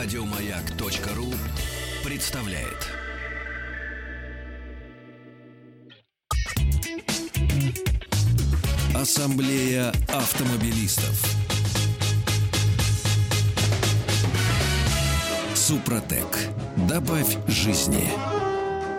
[0.00, 1.34] Радиомаяк.ру
[2.08, 2.86] представляет.
[8.94, 11.20] Ассамблея автомобилистов.
[15.56, 16.28] Супротек.
[16.88, 18.08] Добавь жизни.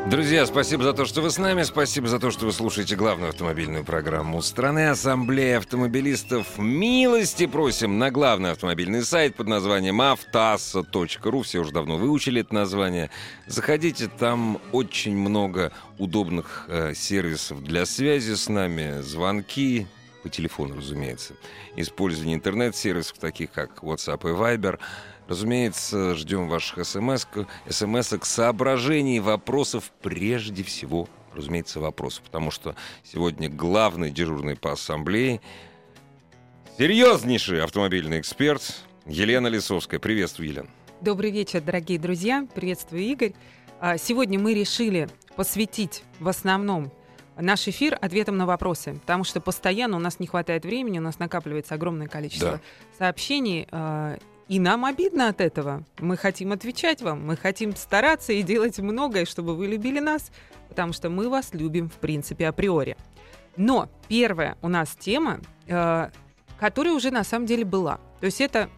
[0.09, 1.61] Друзья, спасибо за то, что вы с нами.
[1.61, 6.57] Спасибо за то, что вы слушаете главную автомобильную программу страны Ассамблея автомобилистов.
[6.57, 11.43] Милости просим на главный автомобильный сайт под названием автаса.ру.
[11.43, 13.11] Все уже давно выучили это название.
[13.45, 19.85] Заходите, там очень много удобных э, сервисов для связи с нами, звонки,
[20.23, 21.35] по телефону, разумеется,
[21.75, 24.79] использование интернет-сервисов, таких как WhatsApp и Viber–
[25.29, 27.27] Разумеется, ждем ваших смс
[27.69, 35.39] смс соображений, вопросов прежде всего, разумеется, вопросов, потому что сегодня главный дежурный по ассамблее
[36.79, 39.99] серьезнейший автомобильный эксперт Елена Лисовская.
[39.99, 40.69] Приветствую, Елена.
[40.99, 42.47] Добрый вечер, дорогие друзья.
[42.55, 43.33] Приветствую, Игорь.
[43.79, 46.91] А, сегодня мы решили посвятить в основном
[47.37, 51.19] наш эфир ответом на вопросы, потому что постоянно у нас не хватает времени, у нас
[51.19, 52.61] накапливается огромное количество да.
[52.97, 54.17] сообщений, а,
[54.49, 55.83] и нам обидно от этого.
[55.99, 60.31] Мы хотим отвечать вам, мы хотим стараться и делать многое, чтобы вы любили нас,
[60.67, 62.97] потому что мы вас любим, в принципе, априори.
[63.55, 66.09] Но первая у нас тема, э,
[66.59, 67.99] которая уже на самом деле была.
[68.19, 68.69] То есть это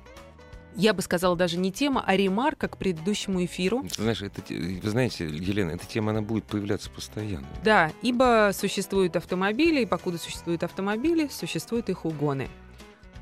[0.75, 3.83] я бы сказала, даже не тема, а ремарка к предыдущему эфиру.
[3.83, 7.47] Ты знаешь, это, вы знаете, Елена, эта тема, она будет появляться постоянно.
[7.63, 12.47] Да, ибо существуют автомобили, и покуда существуют автомобили, существуют их угоны.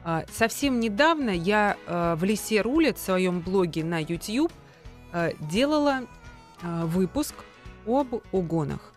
[0.04, 4.52] А, совсем недавно я а, в «Лисе рулит» в своем блоге на YouTube
[5.12, 6.02] а, делала
[6.62, 7.36] выпуск
[7.88, 8.94] об угонах.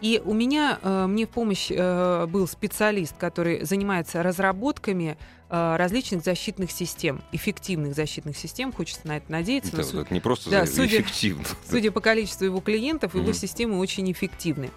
[0.00, 5.18] И у меня, мне в помощь был специалист, который занимается разработками
[5.50, 9.78] различных защитных систем, эффективных защитных систем, хочется на это надеяться.
[9.78, 11.44] Это, это не просто да, судя, эффективно.
[11.70, 13.34] Судя по количеству его клиентов, его mm-hmm.
[13.34, 14.70] системы очень эффективны.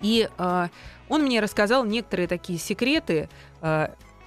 [0.00, 3.28] И он мне рассказал некоторые такие секреты,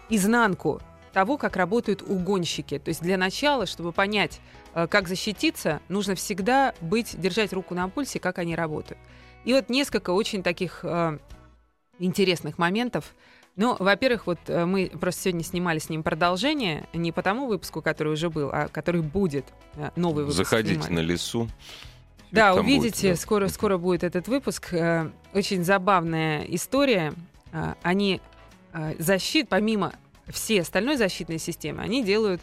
[0.10, 0.82] изнанку
[1.14, 2.78] того, как работают угонщики.
[2.80, 4.40] То есть для начала, чтобы понять,
[4.74, 9.00] э, как защититься, нужно всегда быть, держать руку на пульсе, как они работают.
[9.48, 11.18] И вот несколько очень таких э,
[12.00, 13.16] интересных моментов.
[13.56, 17.82] Ну, во-первых, вот э, мы просто сегодня снимали с ним продолжение, не по тому выпуску,
[17.82, 19.46] который уже был, а который будет
[19.76, 20.38] э, новый выпуск.
[20.38, 20.94] Заходите снимали.
[20.94, 21.50] на лесу.
[22.32, 23.22] Да, увидите, будет, да.
[23.22, 24.74] скоро, скоро будет этот выпуск.
[25.34, 27.14] Очень забавная история.
[27.84, 28.20] Они
[29.00, 29.94] защит, помимо
[30.28, 32.42] всей остальной защитной системы, они делают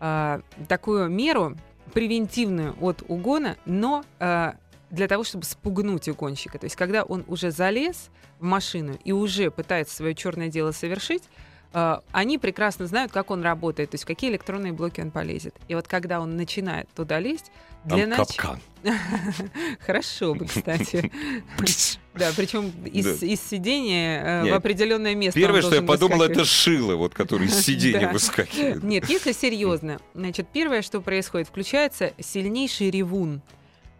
[0.00, 1.56] э, такую меру
[1.92, 4.52] превентивную от угона, но э,
[4.90, 6.58] для того, чтобы спугнуть угонщика.
[6.58, 11.24] То есть, когда он уже залез в машину и уже пытается свое черное дело совершить,
[11.72, 15.54] они прекрасно знают, как он работает, то есть в какие электронные блоки он полезет.
[15.68, 17.50] И вот когда он начинает туда лезть,
[17.86, 18.58] для начала...
[19.86, 21.10] Хорошо бы, кстати.
[22.16, 25.38] Да, причем из, из сидения э, в определенное место.
[25.38, 28.82] Первое, что я подумал, это шило, вот, который из сидения выскакивает.
[28.82, 33.42] Нет, если серьезно, значит, первое, что происходит, включается сильнейший ревун.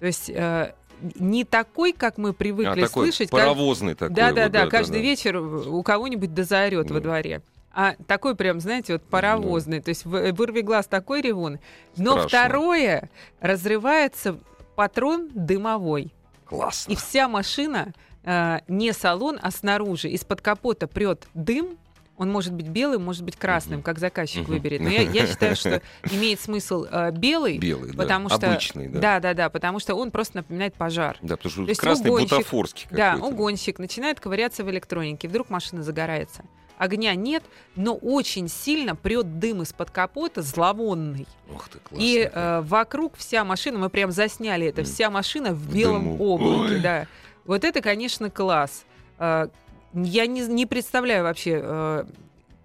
[0.00, 0.72] То есть э,
[1.16, 3.28] не такой, как мы привыкли а, слышать.
[3.28, 4.08] Паровозный как...
[4.08, 4.14] такой.
[4.14, 4.70] Да, да, вот, да, да.
[4.70, 5.02] Каждый да.
[5.02, 6.94] вечер у кого-нибудь дозаорет да.
[6.94, 7.42] во дворе
[7.78, 11.58] а такой прям, знаете, вот паровозный, то есть вырви глаз такой ревун.
[11.98, 12.28] Но Страшно.
[12.28, 14.38] второе, разрывается
[14.76, 16.14] патрон дымовой.
[16.46, 16.92] Классно.
[16.92, 17.92] И вся машина,
[18.24, 21.76] э, не салон, а снаружи, из-под капота прет дым,
[22.16, 24.80] он может быть белым, может быть красным, как заказчик выберет.
[24.80, 28.36] Но я, я считаю, что имеет смысл э, белый, белый, потому да.
[28.36, 29.00] что обычный, да.
[29.00, 31.18] да, да, да, потому что он просто напоминает пожар.
[31.20, 32.86] Да, потому что То красный бутафорский.
[32.90, 36.42] Да, угонщик начинает ковыряться в электронике, вдруг машина загорается
[36.78, 37.42] огня нет,
[37.74, 41.26] но очень сильно прет дым из-под капота зловонный.
[41.52, 42.04] Ух ты, классно.
[42.04, 46.24] И э, вокруг вся машина, мы прям засняли это, вся машина в белом Дыму.
[46.24, 46.80] облаке, Ой.
[46.80, 47.06] да.
[47.44, 48.84] Вот это, конечно, класс.
[49.18, 49.48] Э,
[49.94, 52.04] я не, не представляю вообще, э,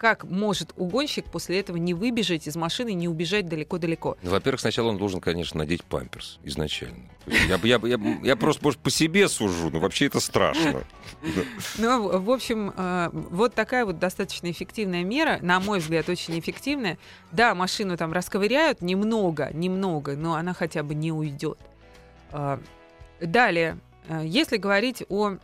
[0.01, 4.17] как может угонщик после этого не выбежать из машины, не убежать далеко-далеко?
[4.23, 7.03] Ну, во-первых, сначала он должен, конечно, надеть памперс изначально.
[7.27, 10.85] Я, я, я, я просто, может, по себе сужу, но вообще это страшно.
[11.77, 16.97] Ну, в общем, э, вот такая вот достаточно эффективная мера, на мой взгляд, очень эффективная.
[17.31, 21.59] Да, машину там расковыряют немного, немного, но она хотя бы не уйдет.
[22.31, 22.57] Э,
[23.19, 23.77] далее,
[24.07, 25.37] э, если говорить о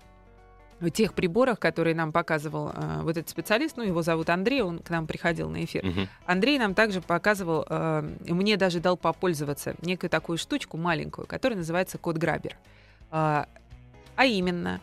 [0.89, 4.89] тех приборах, которые нам показывал э, вот этот специалист, ну, его зовут Андрей, он к
[4.89, 5.83] нам приходил на эфир.
[5.83, 6.07] Uh-huh.
[6.25, 11.97] Андрей нам также показывал, э, мне даже дал попользоваться некую такую штучку маленькую, которая называется
[11.97, 12.57] код Грабер.
[13.11, 13.45] Э,
[14.15, 14.81] а именно,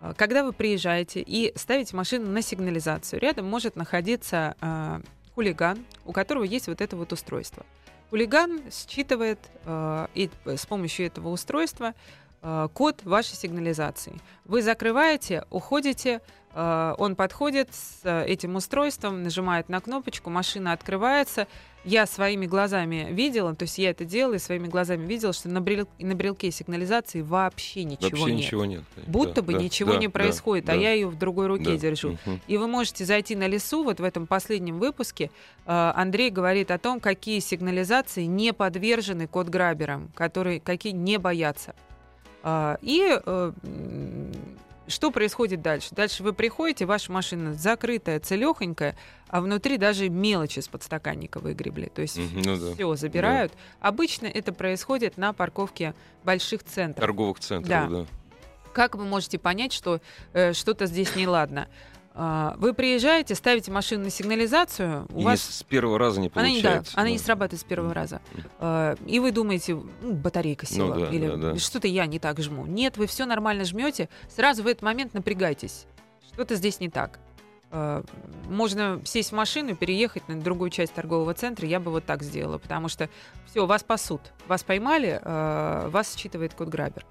[0.00, 5.00] э, когда вы приезжаете и ставите машину на сигнализацию, рядом может находиться э,
[5.34, 7.64] хулиган, у которого есть вот это вот устройство.
[8.10, 11.94] Хулиган считывает э, и с помощью этого устройства
[12.42, 14.14] э, код вашей сигнализации.
[14.44, 16.20] Вы закрываете, уходите,
[16.54, 21.46] э, он подходит с э, этим устройством, нажимает на кнопочку, машина открывается.
[21.84, 25.60] Я своими глазами видела, то есть я это делала и своими глазами видела, что на,
[25.60, 28.44] брел, на брелке сигнализации вообще ничего Вообще нет.
[28.44, 28.82] ничего нет.
[29.06, 31.46] Будто Да, бы да, ничего да, не да, происходит, а да, я ее в другой
[31.46, 31.76] руке да.
[31.76, 32.18] держу.
[32.26, 32.40] Мгм.
[32.48, 35.30] И вы можете зайти на лесу, вот в этом последнем выпуске
[35.64, 41.72] э, Андрей говорит о том, какие сигнализации не подвержены код-граберам, которые, какие не боятся.
[42.48, 43.52] А, и э,
[44.86, 45.88] что происходит дальше?
[45.90, 48.94] Дальше вы приходите, ваша машина закрытая, целехонькая,
[49.26, 51.90] а внутри даже мелочи с подстаканника выгребли.
[51.92, 52.74] То есть ну да.
[52.74, 53.52] все забирают.
[53.80, 57.00] Обычно это происходит на парковке больших центров.
[57.00, 57.88] Торговых центров, Да.
[57.88, 58.06] да.
[58.72, 60.00] Как вы можете понять, что
[60.32, 61.66] э, что-то здесь неладно?
[62.18, 66.48] А, вы приезжаете, ставите машину на сигнализацию, у И вас с первого раза не она,
[66.48, 66.92] не, да, получается.
[66.96, 67.10] она да.
[67.10, 68.22] не срабатывает с первого раза.
[68.58, 71.58] А, и вы думаете, «Ну, батарейка села, Ну да, или да, да.
[71.58, 72.64] что-то я не так жму.
[72.64, 75.84] Нет, вы все нормально жмете, сразу в этот момент напрягайтесь.
[76.32, 77.18] Что-то здесь не так.
[77.70, 78.02] А,
[78.48, 81.68] Можно сесть в машину, переехать на другую часть торгового центра.
[81.68, 83.10] Я бы вот так сделала, потому что
[83.44, 87.04] все, вас пасут, вас поймали, вас считывает код грабер.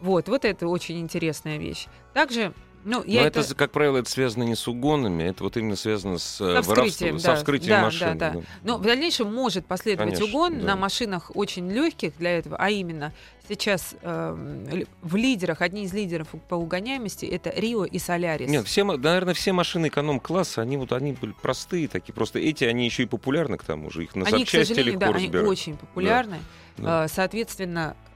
[0.00, 1.86] Вот, вот это очень интересная вещь.
[2.12, 2.52] Также,
[2.86, 3.40] ну, я Но это...
[3.40, 6.62] это, как правило, это связано не с угонами, это вот именно связано с э, Со
[6.62, 7.20] вскрытием, да.
[7.22, 8.16] со вскрытием Да, машин.
[8.18, 8.40] да, да.
[8.62, 10.66] Но в дальнейшем может последовать Конечно, угон да.
[10.68, 13.12] на машинах очень легких для этого, а именно
[13.48, 18.48] сейчас ли- в лидерах, одни из лидеров по угоняемости это Рио и Солярис.
[18.50, 22.84] Нет, все, наверное, все машины эконом-класса, они вот они были простые такие, просто эти, они
[22.84, 25.24] еще и популярны к тому же, их на они, к запчасти сожалению, легко да, они
[25.26, 25.46] разбирать.
[25.48, 26.38] очень популярны.
[26.78, 27.04] Да.
[27.04, 27.96] Э, Соответственно,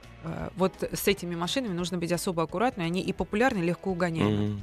[0.55, 4.47] вот с этими машинами нужно быть особо аккуратным, они и популярны, и легко угоняемы.
[4.49, 4.61] Мгм.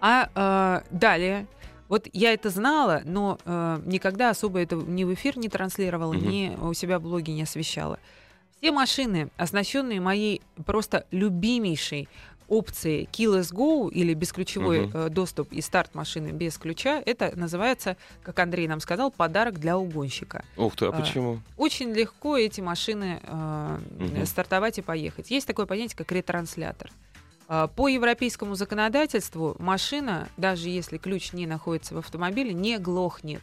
[0.00, 1.46] А э, далее,
[1.88, 6.28] вот я это знала, но э, никогда особо это ни в эфир не транслировала, Мгм.
[6.28, 7.98] ни у себя в блоге не освещала.
[8.58, 12.08] Все машины, оснащенные моей просто любимейшей
[12.48, 18.38] опцией Keyless Go или бесключевой э, доступ и старт машины без ключа, это называется, как
[18.38, 20.44] Андрей нам сказал, подарок для угонщика.
[20.56, 21.40] Ух ты, а А, почему?
[21.56, 24.26] Очень легко эти машины э, Мгм.
[24.26, 25.30] стартовать и поехать.
[25.30, 26.90] Есть такое понятие, как ретранслятор.
[27.48, 33.42] А, По европейскому законодательству машина, даже если ключ не находится в автомобиле, не глохнет.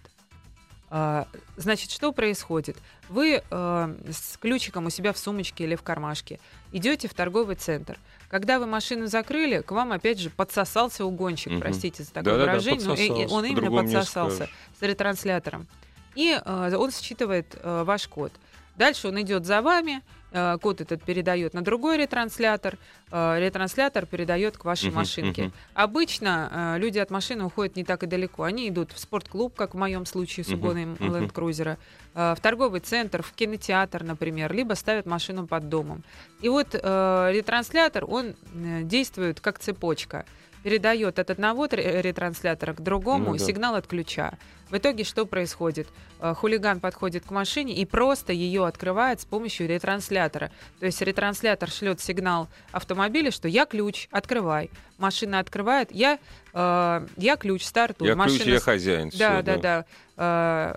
[0.96, 1.26] А,
[1.58, 2.78] Значит, что происходит?
[3.10, 6.40] Вы э, с ключиком у себя в сумочке или в кармашке
[6.72, 7.98] идете в торговый центр.
[8.30, 11.62] Когда вы машину закрыли, к вам опять же подсосался угонщик, Мгм.
[11.62, 14.50] простите за такое Да-да-да, выражение, но и- он именно подсосался
[14.80, 15.68] с ретранслятором.
[16.14, 18.32] И э, он считывает э, ваш код.
[18.76, 20.02] Дальше он идет за вами,
[20.34, 22.78] э, код этот передает на другой ретранслятор,
[23.12, 25.44] э, ретранслятор передает к вашей Мгм, машинке.
[25.44, 25.54] мгм.
[25.76, 28.44] Обычно э, люди от машины уходят не так и далеко.
[28.44, 31.12] Они идут в спортклуб, как в моем случае с угоном мгм.
[31.12, 31.78] Land Cruiser,
[32.16, 36.04] э, в торговый центр, в кинотеатр, например, либо ставят машину под домом.
[36.42, 38.36] И вот э, ретранслятор, он
[38.84, 40.26] действует как цепочка.
[40.64, 43.46] Передает от одного тр- ретранслятора к другому Ну да.
[43.46, 44.34] сигнал от ключа.
[44.70, 45.88] В итоге что происходит?
[46.20, 50.52] Э, Хулиган подходит к машине и просто ее открывает с помощью ретранслятора.
[50.80, 54.72] То есть ретранслятор шлет сигнал автомобиля, что я ключ, открывай.
[54.98, 56.18] Машина открывает, я,
[56.54, 58.08] э, я ключ, стартуй.
[58.08, 59.10] Я Машина ключ, я хозяин.
[59.10, 59.86] да, всё, да, да.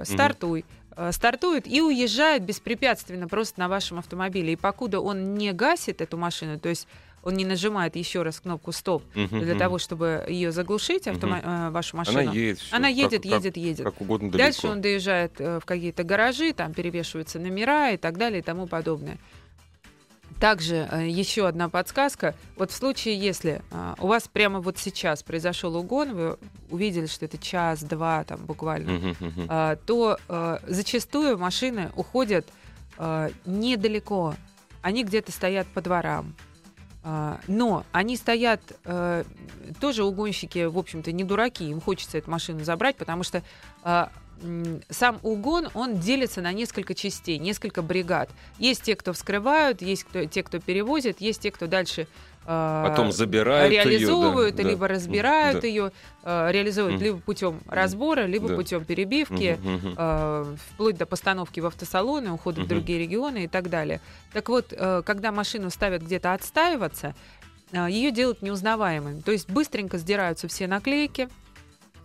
[0.01, 0.65] Э, стартуй.
[0.99, 4.55] Э, Стартует и уезжает беспрепятственно просто на вашем автомобиле.
[4.55, 6.89] И покуда он не гасит эту машину, то есть
[7.27, 9.59] он не нажимает еще раз кнопку стоп Мгм, для мгм.
[9.59, 12.21] того, чтобы ее заглушить, автома- э, вашу машину.
[12.21, 12.59] Она едет.
[12.61, 13.85] всё, Она как- едет, как- едет, едет.
[13.85, 14.73] Как угодно Дальше далеко.
[14.77, 19.19] он доезжает э, в какие-то гаражи, там перевешиваются номера и так далее и тому подобное.
[20.39, 22.35] Также э, еще одна подсказка.
[22.57, 26.37] Вот в случае, если э, у вас прямо вот сейчас произошел угон, вы
[26.71, 29.17] увидели, что это час-два там буквально,
[29.87, 32.47] то э, зачастую машины уходят
[32.99, 34.35] э, недалеко.
[34.83, 36.35] Они где-то стоят по дворам.
[37.09, 39.23] А, но они стоят, э,
[39.81, 43.45] тоже угонщики, в общем-то, не дураки, им хочется эту машину забрать, потому что
[43.85, 44.11] а,
[44.91, 48.29] сам угон, он делится на несколько частей, несколько бригад.
[48.59, 52.09] Есть те, кто вскрывают, есть те, кто перевозит, есть те, кто дальше
[52.47, 54.63] Потом забирают её, да, реализовывают, да.
[54.63, 55.67] либо разбирают Да.
[55.67, 55.91] ее,
[56.23, 58.55] а, реализуют либо путем разбора, либо Да.
[58.57, 59.59] путем перебивки,
[59.97, 64.01] э, вплоть до постановки в автосалоны, ухода в другие регионы и так далее.
[64.33, 67.15] Так вот, э, когда машину ставят где-то отстаиваться,
[67.73, 69.21] э, ее делают неузнаваемой.
[69.23, 71.29] То есть быстренько сдираются все наклейки,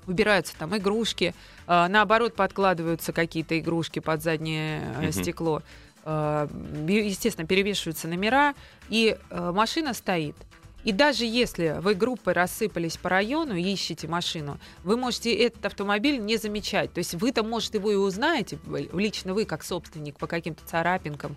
[0.07, 1.35] убираются там игрушки,
[1.67, 5.11] наоборот подкладываются какие-то игрушки под заднее Мгм.
[5.11, 5.61] стекло,
[6.05, 8.55] естественно, перевешиваются номера,
[8.89, 10.35] и э, машина стоит.
[10.83, 16.19] И даже если вы группой рассыпались по району и ищете машину, вы можете этот автомобиль
[16.19, 16.91] не замечать.
[16.91, 18.57] То есть вы-то, может, его и узнаете,
[18.93, 21.35] лично вы, как собственник, по каким-то царапинкам,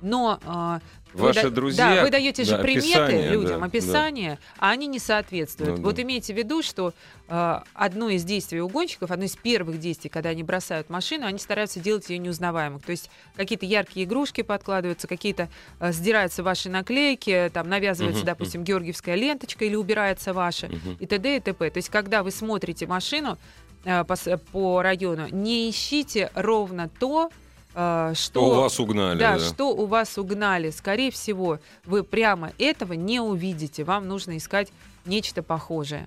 [0.00, 0.80] но э,
[1.22, 4.86] Ваши вы, друзья, да, вы даете же да, приметы описание, людям, да, описание, а они
[4.86, 5.78] не соответствуют.
[5.78, 6.02] Ну, вот да.
[6.02, 6.92] имейте в виду, что
[7.28, 11.80] э, одно из действий угонщиков, одно из первых действий, когда они бросают машину, они стараются
[11.80, 12.80] делать ее неузнаваемой.
[12.80, 15.48] То есть какие-то яркие игрушки подкладываются, какие-то
[15.80, 20.96] э, сдираются ваши наклейки, там навязывается, Мгм, допустим, георгиевская ленточка или убирается ваша Мгм.
[21.00, 21.36] и т.д.
[21.36, 21.70] и т.п.
[21.70, 23.38] То есть когда вы смотрите машину
[23.84, 27.45] э, по, с- по району, не ищите ровно то, э,
[27.76, 29.18] что Что у вас угнали.
[29.18, 29.44] да, да.
[29.44, 30.70] что у вас угнали.
[30.70, 33.84] Скорее всего, вы прямо этого не увидите.
[33.84, 34.72] Вам нужно искать
[35.04, 36.06] нечто похожее.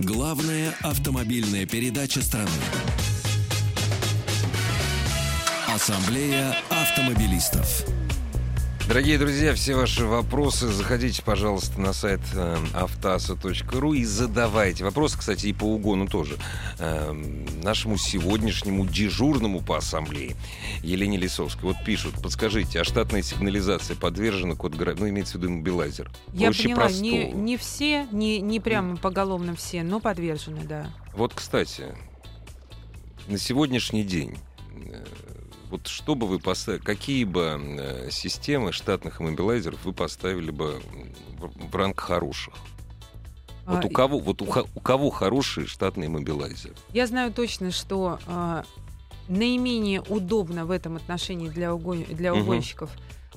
[0.00, 2.50] Главная автомобильная передача страны.
[5.68, 7.84] Ассамблея автомобилистов.
[8.88, 15.46] Дорогие друзья, все ваши вопросы заходите, пожалуйста, на сайт э, автоаса.ру и задавайте вопросы, кстати,
[15.48, 16.38] и по угону тоже.
[16.78, 17.12] Э,
[17.62, 20.36] нашему сегодняшнему дежурному по ассамблее
[20.82, 21.64] Елене Лисовской.
[21.74, 26.10] Вот пишут, подскажите, а штатная сигнализация подвержена код гра- ну, имеется в виду мобилайзер.
[26.32, 27.42] Я Проще поняла, не, простого.
[27.42, 30.90] не все, не, не прямо поголовно все, но подвержены, да.
[31.12, 31.94] Вот, кстати,
[33.26, 34.38] на сегодняшний день,
[34.74, 35.04] э,
[35.70, 40.80] вот что бы вы поставили, какие бы э, системы штатных иммобилайзеров вы поставили бы
[41.38, 42.54] в, ранг хороших?
[43.66, 46.72] Вот А, у кого, вот у, у кого хороший штатный иммобилайзер?
[46.94, 48.64] Я знаю точно, что а,
[49.28, 52.42] наименее удобно в этом отношении для, угон- для Мгм.
[52.42, 52.90] угонщиков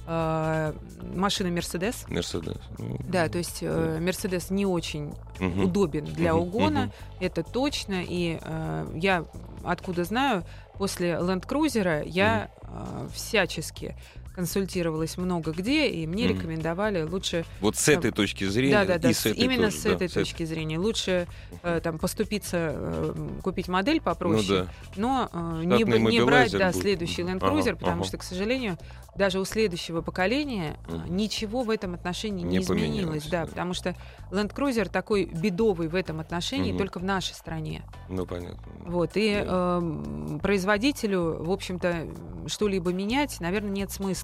[0.08, 0.74] а,
[1.13, 2.05] машина Мерседес.
[2.10, 2.58] Мерседес.
[2.77, 5.65] Ну, Да, то есть э, Мерседес не очень мгм.
[5.65, 6.91] удобен для Мгм, угона, мгм.
[7.20, 8.03] это точно.
[8.03, 9.25] И э, я
[9.63, 10.43] откуда знаю,
[10.77, 13.96] после Land Cruiser я э, всячески
[14.33, 16.35] консультировалась много где, и мне Мгм.
[16.38, 19.65] рекомендовали лучше Вот с этой точки зрения да, да, да, и с- с этой именно
[19.65, 20.79] тоже, с да, этой точки зрения.
[20.79, 21.27] Лучше
[21.63, 24.71] э, там поступиться, э, купить модель Ну попроще, да.
[24.95, 26.81] но э, не, не брать да, будет.
[26.81, 28.03] следующий Land Ага, Cruiser, потому ага.
[28.05, 28.77] что, к сожалению,
[29.15, 31.15] даже у следующего поколения э, Мгм.
[31.17, 33.25] ничего в этом отношении не, Не изменилось.
[33.25, 33.47] Да, да.
[33.47, 33.95] потому что
[34.31, 36.77] Land Cruiser такой бедовый в этом отношении Мгм.
[36.79, 37.83] только в нашей стране.
[38.07, 38.59] Ну, понятно.
[38.85, 39.77] Вот, и Да.
[39.79, 42.07] эм, производителю, в общем-то,
[42.47, 44.20] что-либо менять, наверное, нет смысла.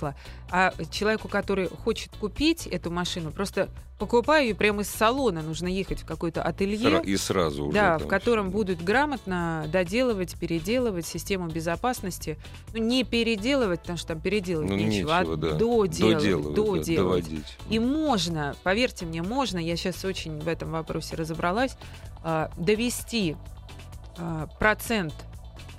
[0.49, 6.01] А человеку, который хочет купить эту машину, просто покупаю ее прямо из салона, нужно ехать
[6.01, 7.01] в какое-то ателье.
[7.03, 7.73] И сразу уже.
[7.73, 12.37] Да, в котором будут грамотно доделывать, переделывать систему безопасности.
[12.73, 15.51] Ну, не переделывать, потому что там переделывать Ну, нечего, нечего, а да.
[15.53, 15.99] доделывать.
[15.99, 16.95] Доделывать, да, доделывать.
[16.95, 17.57] доводить.
[17.69, 21.75] И можно, поверьте мне, можно, я сейчас очень в этом вопросе разобралась,
[22.23, 23.35] а, довести
[24.17, 25.13] а, процент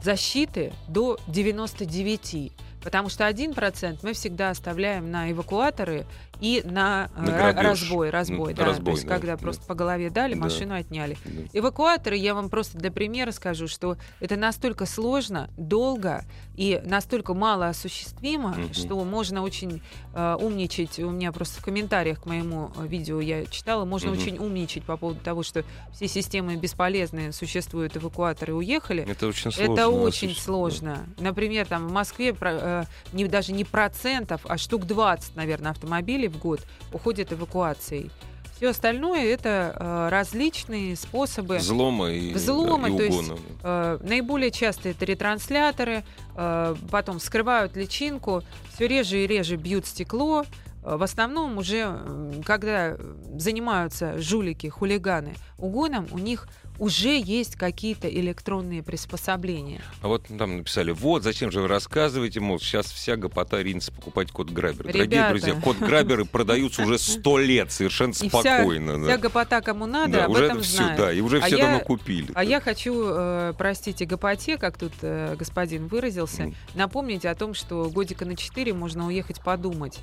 [0.03, 2.53] защиты до 99.
[2.83, 6.07] Потому что 1% мы всегда оставляем на эвакуаторы
[6.41, 7.65] и на, э, На грабеж.
[7.83, 8.11] разбой.
[8.11, 8.65] разбой, Ну, да.
[8.67, 9.39] разбой, То есть, да, когда да.
[9.43, 10.41] просто по голове дали, Да.
[10.41, 11.17] машину отняли.
[11.25, 11.43] Да.
[11.61, 16.25] Эвакуаторы, я вам просто для примера скажу, что это настолько сложно, долго
[16.57, 18.75] и настолько мало осуществимо, Мгм.
[18.75, 19.83] что можно очень
[20.15, 20.99] э, умничать.
[20.99, 24.19] У меня просто в комментариях к моему э, видео я читала, можно Мгм.
[24.21, 29.05] очень умничать по поводу того, что все системы бесполезные, существуют эвакуаторы уехали.
[29.09, 29.73] Это очень сложно.
[29.73, 31.07] Это очень сложно.
[31.19, 36.39] Например, там в Москве э, не, даже не процентов, а штук 20, наверное, автомобилей в
[36.39, 36.61] год
[36.93, 38.11] уходят эвакуацией.
[38.59, 41.59] Все остальное это э, различные способы.
[41.59, 43.33] Взлома и, Взлома, да, и то есть.
[43.63, 46.03] Э, наиболее часто это ретрансляторы,
[46.35, 48.43] э, потом скрывают личинку,
[48.75, 50.45] все реже и реже бьют стекло.
[50.89, 51.99] Э, В основном уже,
[52.45, 52.97] когда э,
[53.37, 59.81] занимаются жулики, хулиганы угоном, у них уже есть какие-то электронные приспособления.
[60.01, 64.31] А вот там написали, вот, зачем же вы рассказываете, мол, сейчас вся гопота ринется покупать
[64.31, 64.85] код Грабер.
[64.85, 65.29] Дорогие Ребята.
[65.31, 68.29] друзья, код Граберы продаются уже сто лет, совершенно И вся-
[68.59, 68.97] спокойно.
[69.01, 69.07] да.
[69.09, 70.99] Вся гопота кому надо, Да, об уже этом это все, знают.
[71.01, 72.31] да, и уже А все я- давно купили.
[72.35, 76.55] А я хочу, э, простите, гопоте, как тут э, господин выразился, Мгм.
[76.75, 79.99] напомнить о том, что годика на 4 можно уехать подумать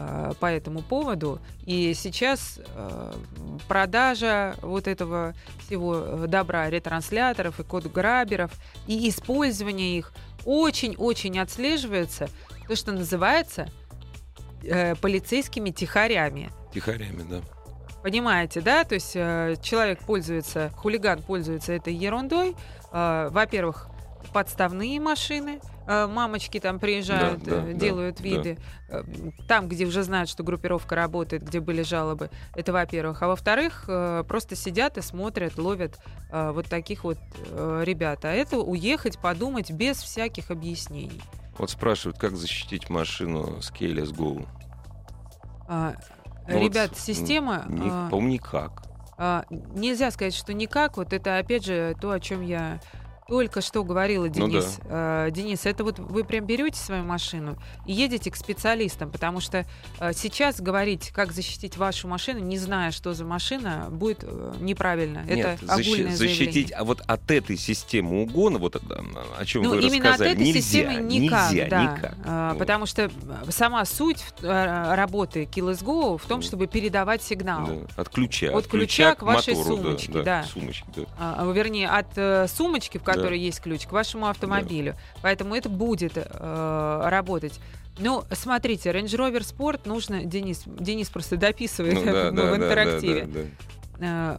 [0.00, 1.40] э, по этому поводу.
[1.66, 3.12] И сейчас э,
[3.68, 5.34] продажа вот этого
[5.66, 8.50] всего э, добра, ретрансляторов и код-граберов,
[8.86, 10.12] и использование их
[10.44, 12.28] очень-очень отслеживается,
[12.66, 13.68] то, что называется
[14.62, 16.50] э, полицейскими тихарями.
[16.72, 17.40] Тихорями, да.
[18.02, 18.84] Понимаете, да?
[18.84, 22.56] То есть э, человек пользуется, хулиган пользуется этой ерундой.
[22.92, 23.89] Э, во-первых,
[24.32, 28.22] подставные машины, э, мамочки там приезжают, Да, да, э, да, делают да.
[28.22, 28.58] виды.
[28.88, 29.02] Э,
[29.48, 33.22] Там, где уже знают, что группировка работает, где были жалобы, это во-первых.
[33.22, 33.84] А во-вторых,
[34.28, 35.98] просто сидят и смотрят, ловят
[36.32, 37.18] вот таких вот
[37.52, 38.24] ребят.
[38.24, 41.20] А это уехать, подумать без всяких объяснений.
[41.58, 44.46] Вот спрашивают, как защитить машину с Keyless Go.
[45.68, 45.94] А,
[46.48, 47.64] Ну вот, Ребят, м, система...
[47.68, 48.82] ни- а, По-моему, никак.
[49.18, 50.96] а, Нельзя сказать, что никак.
[50.96, 52.80] Вот это, опять же, то, о чем я
[53.30, 54.80] только что говорила, Ну Денис.
[54.86, 57.56] А, Денис, это вот вы прям берете свою машину
[57.86, 59.64] и едете к специалистам, потому что
[60.00, 65.22] а, сейчас говорить, как защитить вашу машину, не зная, что за машина, будет э, неправильно.
[65.28, 68.80] Нет, это защи- защитить, а вот от этой системы угона, вот о,
[69.38, 71.82] о чем Ну, вы именно от рассказали, этой нельзя, системы никак, нельзя, да.
[71.82, 72.14] никак.
[72.26, 72.58] А, Вот.
[72.58, 73.10] Потому что э,
[73.50, 76.42] сама суть э, работы Kill Is Go в том, Ну.
[76.42, 77.64] чтобы передавать сигнал.
[77.66, 78.50] Да, От ключа.
[78.58, 80.42] От ключа к вашей мотору, да, сумочке, да, да.
[80.42, 81.02] к сумочке, да.
[81.16, 84.96] А, вернее, от э, сумочки, в которой есть ключ, к вашему автомобилю.
[85.22, 87.60] Поэтому это будет э, работать.
[87.98, 90.24] Ну, смотрите, Range Rover Sport нужно...
[90.24, 93.24] Денис, Денис просто дописывает Ну, да, да, в да, интерактиве.
[93.26, 93.46] да, да,
[93.98, 94.38] да.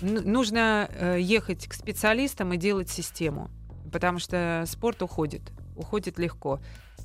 [0.00, 3.50] нужно э, ехать к специалистам и делать систему.
[3.92, 5.42] Потому что спорт уходит.
[5.76, 6.60] Уходит легко.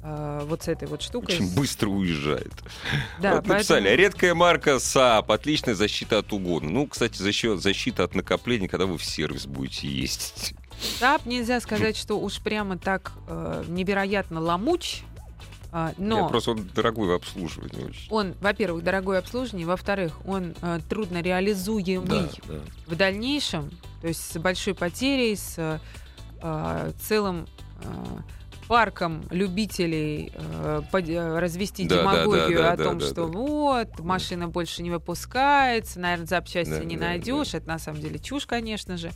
[0.05, 1.33] Э, вот с этой вот штукой.
[1.36, 2.51] Очень быстро уезжает.
[3.22, 6.69] Да, вот написали, поэтому- редкая марка Saab, отличная защита от угона.
[6.69, 10.55] Ну, кстати, защита, защита от накопления, когда вы в сервис будете ездить.
[11.00, 15.03] Saab нельзя сказать, что уж прямо так э, невероятно ломуч.
[15.72, 18.07] А, но Нет, просто он дорогой в обслуживании очень.
[18.12, 22.60] он, во-первых, дорогое обслуживание, во-вторых, он э, трудно реализуемый Да, да.
[22.86, 25.79] в дальнейшем, то есть с большой потерей, с э,
[26.43, 27.48] э, целым
[27.83, 27.88] э,
[28.74, 33.06] парком любителей э, под- э, развести Да, да, демагогию да, да, о да, том, да,
[33.06, 33.38] что да.
[33.38, 37.53] вот, машина больше не выпускается, наверное, запчасти Да, не да, найдешь.
[37.53, 39.12] Это на самом деле чушь, конечно же.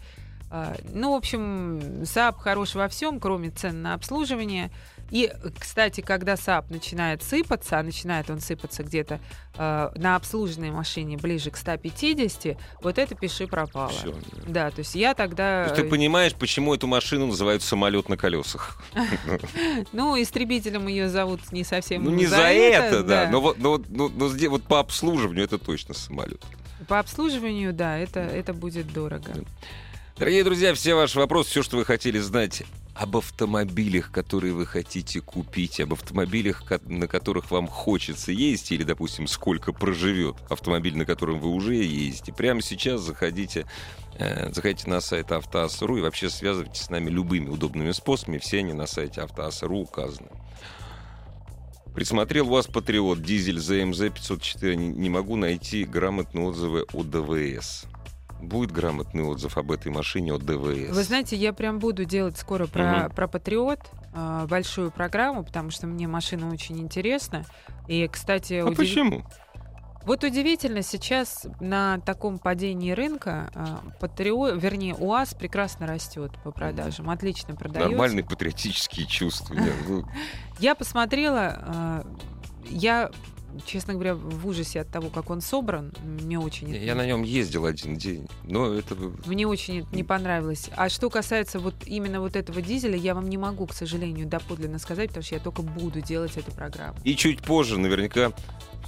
[0.51, 4.69] А, Ну, в общем, Saab хорош во всем, кроме цен на обслуживание.
[5.11, 9.19] И, кстати, когда Saab начинает сыпаться, а начинает он сыпаться где-то
[9.57, 13.89] э, на обслуженной машине ближе к 150, вот это пиши пропало.
[13.89, 14.13] Всё,
[14.47, 14.69] да.
[14.71, 15.65] То есть я тогда...
[15.65, 18.83] То есть ты понимаешь, почему эту машину называют самолет на колесах?
[19.93, 23.29] Ну, истребителем ее зовут не совсем Ну, не за это, да.
[23.29, 26.41] Но вот, по обслуживанию это точно самолет.
[26.87, 29.33] По обслуживанию, да, это, будет дорого.
[30.17, 32.63] Дорогие друзья, все ваши вопросы, все, что вы хотели знать
[32.97, 39.27] об автомобилях, которые вы хотите купить, об автомобилях, на которых вам хочется ездить, или, допустим,
[39.27, 43.67] сколько проживет автомобиль, на котором вы уже ездите, прямо сейчас заходите,
[44.17, 48.39] э, заходите на сайт автоаса.ру и вообще связывайтесь с нами любыми удобными способами.
[48.39, 50.29] Все они на сайте автоаса.ру указаны.
[51.93, 54.75] Присмотрел у вас Патриот, дизель ЗМЗ 504.
[54.75, 57.85] Не, не могу найти грамотные отзывы о ДВС.
[58.41, 60.95] Будет грамотный отзыв об этой машине от ДВС.
[60.95, 63.11] Вы знаете, я прям буду делать скоро про, Мгм.
[63.15, 63.79] про Патриот
[64.13, 67.45] э, большую программу, потому что мне машина очень интересна.
[67.87, 69.23] И, кстати, а удив- почему?
[70.05, 73.65] вот удивительно, сейчас на таком падении рынка э,
[73.99, 77.89] Патриот, вернее, УАЗ прекрасно растет по продажам, отлично продается.
[77.89, 79.55] Нормальные патриотические чувства.
[80.59, 82.03] Я посмотрела, э,
[82.69, 83.09] я,
[83.65, 85.93] честно говоря, в ужасе от того, как он собран.
[86.03, 88.95] Мне очень это я на нем ездил один день, но это...
[89.25, 90.69] Мне очень это не понравилось.
[90.75, 94.79] А что касается вот именно вот этого дизеля, я вам не могу, к сожалению, доподлинно
[94.79, 96.97] сказать, потому что я только буду делать эту программу.
[97.03, 98.31] И чуть позже наверняка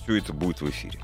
[0.03, 0.99] все это будет в эфире.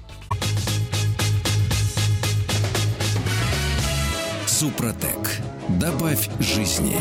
[4.47, 5.41] Супротек.
[5.67, 6.95] Добавь жизни.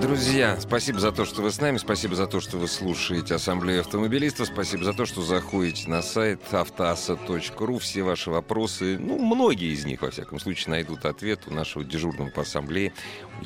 [0.00, 3.80] Друзья, спасибо за то, что вы с нами, спасибо за то, что вы слушаете Ассамблею
[3.80, 7.78] автомобилистов, спасибо за то, что заходите на сайт автоаса.ру.
[7.78, 12.30] Все ваши вопросы, ну, многие из них, во всяком случае, найдут ответ у нашего дежурного
[12.30, 12.92] по ассамблее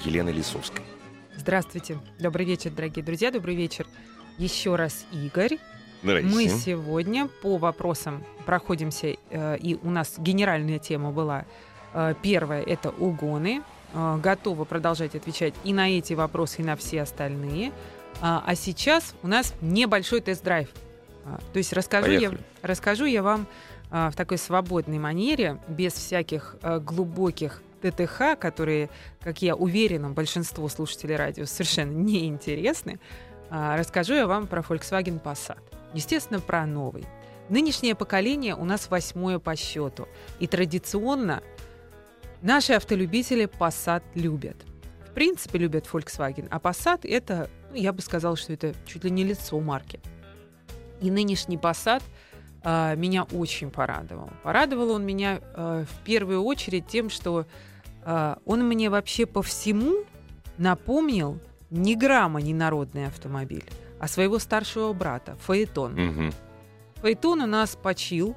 [0.05, 0.85] Елены Лисовской.
[1.37, 1.99] Здравствуйте.
[2.19, 3.31] Добрый вечер, дорогие друзья.
[3.31, 3.87] Добрый вечер.
[4.37, 5.59] Еще раз, Игорь.
[6.03, 6.29] Здрасте.
[6.29, 11.47] Мы сегодня по вопросам проходимся, э, и у нас генеральная тема была.
[11.95, 13.63] Э, Первое— это угоны.
[13.95, 17.73] Э, Готова продолжать отвечать и на эти вопросы, и на все остальные.
[18.21, 20.69] А а сейчас у нас небольшой тест-драйв.
[21.25, 23.47] А, То есть расскажу я, расскажу я вам
[23.91, 30.69] а, в такой свободной манере, без всяких а, глубоких ТТХ, которые, как я уверена, большинству
[30.69, 32.99] слушателей радио совершенно неинтересны,
[33.51, 35.59] а, расскажу я вам про Volkswagen Passat.
[35.95, 37.05] Естественно, про новый.
[37.49, 40.09] Нынешнее поколение у нас восьмое по счету.
[40.39, 41.43] И традиционно
[42.43, 44.57] наши автолюбители Passat любят.
[45.09, 46.49] В принципе, любят Volkswagen.
[46.51, 50.01] А Passat— это, ну, я бы сказала, что это чуть ли не лицо марки.
[51.01, 52.03] И нынешний Passat
[52.65, 54.31] а, меня очень порадовал.
[54.43, 57.47] Порадовал он меня а, в первую очередь тем, что
[58.05, 60.05] а, он мне вообще по всему
[60.59, 61.39] напомнил
[61.71, 63.65] ни грамма не народный автомобиль,
[63.99, 65.95] а своего старшего брата, Фаэтон.
[65.95, 66.33] Мгм.
[66.97, 68.37] Фаэтон у нас почил,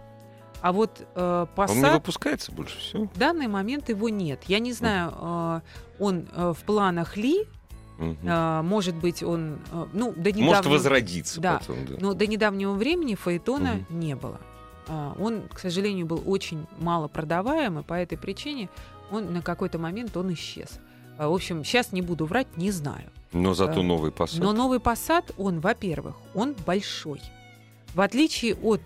[0.65, 3.03] а вот э, Он не Passat выпускается больше, все.
[3.03, 4.45] в данный момент его нет.
[4.47, 5.61] Я не знаю, э,
[5.99, 7.45] он э, в планах ли,
[7.99, 8.17] Мгм.
[8.27, 10.45] А, может быть, он, э, ну, до недавнего...
[10.47, 11.59] Может возродиться Да.
[11.59, 11.95] потом, да.
[11.99, 13.99] Но до недавнего времени фаэтона Мгм.
[13.99, 14.39] не было.
[14.87, 18.67] А, Он, к сожалению, был очень мало продаваем, и по этой причине
[19.11, 20.79] он на какой-то момент он исчез.
[21.19, 23.11] А, В общем, сейчас не буду врать, не знаю.
[23.31, 24.39] Но зато э, новый посад.
[24.41, 27.21] Но новый Passat, он, во-первых, он большой.
[27.93, 28.81] В отличие от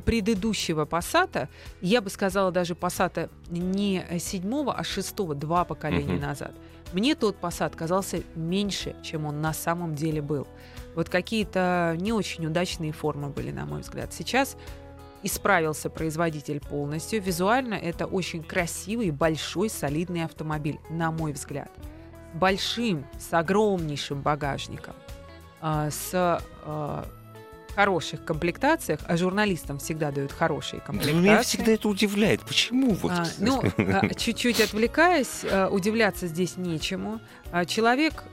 [0.00, 1.48] предыдущего Passat,
[1.80, 6.22] я бы сказала даже Passat не седьмого, а шестого, два поколения Мгм.
[6.22, 6.52] назад,
[6.92, 10.46] мне тот Passat казался меньше, чем он на самом деле был.
[10.94, 14.12] Вот какие-то не очень удачные формы были, на мой взгляд.
[14.12, 14.56] Сейчас
[15.22, 17.22] исправился производитель полностью.
[17.22, 21.70] Визуально это очень красивый, большой, солидный автомобиль, на мой взгляд.
[22.34, 24.94] Большим, с огромнейшим багажником,
[25.60, 27.06] а, с а,
[27.74, 31.18] хороших комплектациях, а журналистам всегда дают хорошие Да комплектации.
[31.20, 32.42] Меня всегда это удивляет.
[32.42, 32.94] Почему?
[32.94, 37.20] Вот, А, ну, а, чуть-чуть отвлекаясь, а, удивляться здесь нечему.
[37.66, 38.24] Человек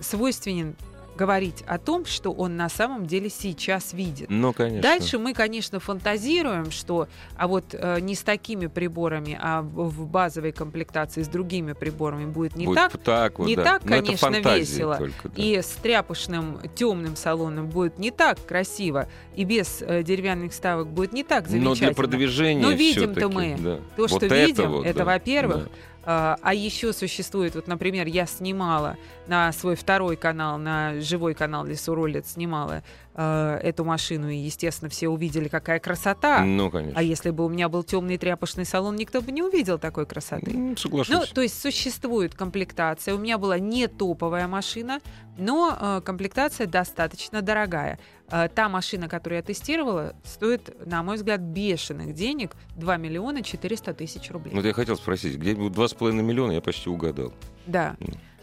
[0.00, 0.76] свойственен
[1.16, 4.28] говорить о том, что он на самом деле сейчас видит.
[4.30, 4.82] Ну, конечно.
[4.82, 10.52] Дальше мы, конечно, фантазируем, что а вот э, не с такими приборами, а в, базовой
[10.52, 12.98] комплектации с другими приборами будет не Будет так.
[12.98, 13.64] так вот, не да.
[13.64, 14.96] так, Но конечно, весело.
[14.96, 15.42] только, да.
[15.42, 21.12] И с тряпушным темным салоном будет не так красиво, и без э, деревянных ставок будет
[21.12, 21.86] не так Но замечательно.
[21.88, 23.76] для продвижения Но видим-то мы да.
[23.96, 25.64] То, Вот что это видим, вот, это, да, во-первых.
[25.64, 25.70] да.
[26.08, 31.64] А, а еще существует, вот, например, я снимала на свой второй канал, на живой канал
[31.64, 32.84] Лесу Роллет, снимала
[33.18, 36.44] э, эту машину, и, естественно, все увидели, какая красота.
[36.44, 36.98] Ну, конечно.
[37.00, 40.52] А если бы у меня был темный тряпочный салон, никто бы не увидел такой красоты.
[40.52, 41.30] Ну, Ну, соглашусь.
[41.30, 43.14] то есть существует комплектация.
[43.14, 45.00] У меня была не топовая машина,
[45.38, 47.98] но э, комплектация достаточно дорогая.
[48.30, 53.94] Э, та машина, которую я тестировала, стоит, на мой взгляд, бешеных денег 2 миллиона 400
[53.94, 54.54] тысяч рублей.
[54.54, 57.32] Вот я хотел спросить, где-нибудь 2,5 миллиона я почти угадал.
[57.66, 57.96] Да.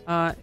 [0.05, 0.35] А,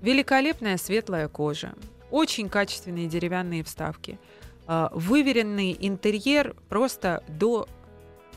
[0.00, 1.74] великолепная светлая кожа,
[2.10, 4.18] очень качественные деревянные вставки,
[4.66, 7.68] а, выверенный интерьер просто до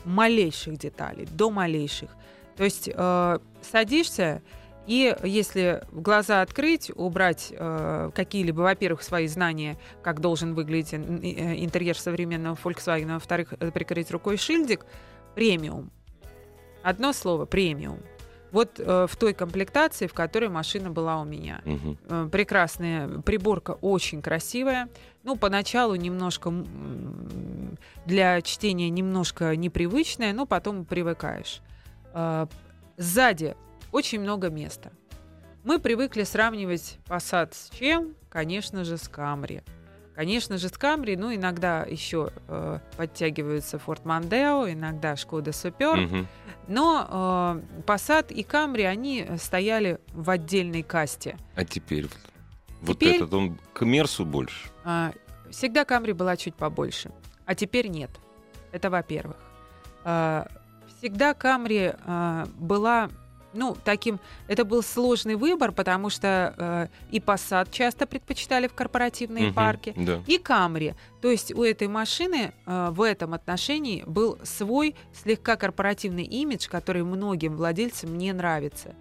[0.04, 2.10] малейших деталей, до малейших.
[2.56, 4.42] То есть э, садишься
[4.86, 11.98] и если глаза открыть, убрать э, какие-либо, во-первых, свои знания, как должен выглядеть э, интерьер
[11.98, 14.84] современного Volkswagen, а во-вторых, прикрыть рукой шильдик,
[15.34, 15.90] премиум.
[16.82, 18.00] Одно слово премиум.
[18.52, 21.62] Вот э, в той комплектации, в которой машина была у меня.
[21.64, 24.88] Э, прекрасная приборка, очень красивая.
[25.22, 26.52] Ну, поначалу немножко
[28.06, 31.60] для чтения немножко непривычная, но потом привыкаешь.
[32.12, 32.46] Э,
[32.96, 33.56] Сзади
[33.92, 34.92] очень много места.
[35.64, 38.14] Мы привыкли сравнивать Passat с чем?
[38.28, 39.62] Конечно же, с Camry.
[40.20, 45.96] Конечно же, с Camry, ну, иногда еще э, подтягиваются Ford Mondeo, иногда Skoda Super.
[45.96, 46.28] Мгм.
[46.68, 51.38] Но э, Passat и Camry, они стояли в отдельной касте.
[51.54, 52.12] А теперь вот,
[52.82, 54.68] вот Теперь- этот, он к Мерсу больше.
[54.84, 55.12] А,
[55.50, 57.10] Всегда Camry была чуть побольше,
[57.46, 58.10] а теперь нет.
[58.72, 59.38] Это во-первых.
[60.04, 60.48] А,
[60.98, 63.08] Всегда Camry а, была,
[63.52, 64.20] ну, таким...
[64.48, 69.54] Это был сложный выбор, потому что э, и Passat часто предпочитали в корпоративные Мгм.
[69.54, 70.20] парки, Да.
[70.26, 70.94] и Камри.
[71.20, 77.02] То есть у этой машины э, в этом отношении был свой слегка корпоративный имидж, который
[77.02, 78.94] многим владельцам не нравится.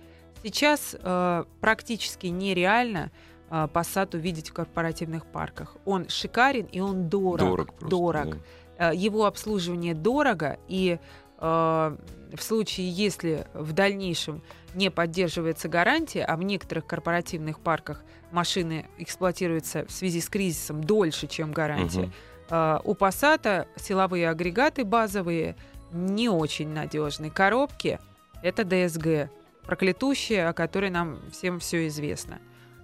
[0.44, 3.12] Сейчас э, практически нереально
[3.50, 5.76] э, Passat увидеть в корпоративных парках.
[5.86, 7.38] Он шикарен и он дорог.
[7.40, 7.88] Дорог просто.
[7.90, 8.38] дорог.
[8.78, 8.92] да.
[8.92, 10.98] Э, Его обслуживание дорого, и
[11.40, 11.98] э,
[12.36, 14.42] в случае, если в дальнейшем
[14.74, 21.28] не поддерживается гарантия, а в некоторых корпоративных парках машины эксплуатируются в связи с кризисом дольше,
[21.28, 22.12] чем гарантия,
[22.50, 25.56] э, у Passat силовые агрегаты базовые
[25.92, 27.30] не очень надежны.
[27.30, 28.00] Коробки—
[28.44, 29.30] это DSG,
[29.64, 32.40] проклятущая, о которой нам всем все известно.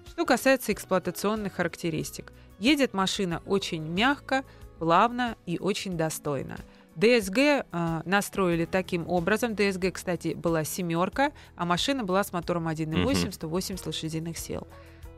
[0.08, 2.32] Что касается эксплуатационных характеристик.
[2.60, 4.44] Едет машина очень мягко,
[4.80, 6.58] плавно и очень достойно.
[6.96, 9.54] DSG э, настроили таким образом.
[9.54, 13.32] DSG, кстати, была семерка, а машина была с мотором 1.8, Мгм.
[13.32, 14.68] 180 лошадиных сил.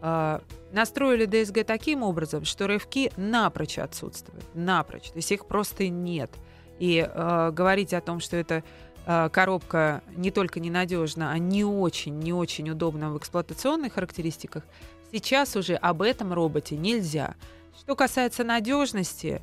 [0.02, 0.40] Э,
[0.72, 4.44] настроили DSG таким образом, что рывки напрочь отсутствуют.
[4.56, 5.10] Напрочь.
[5.12, 6.32] То есть их просто нет.
[6.80, 8.64] И э, говорить о том, что это
[9.06, 14.64] э, коробка не только ненадежна, а не очень, не очень удобна в эксплуатационных характеристиках,
[15.12, 17.36] сейчас уже об этом роботе нельзя.
[17.80, 19.42] Что касается надежности,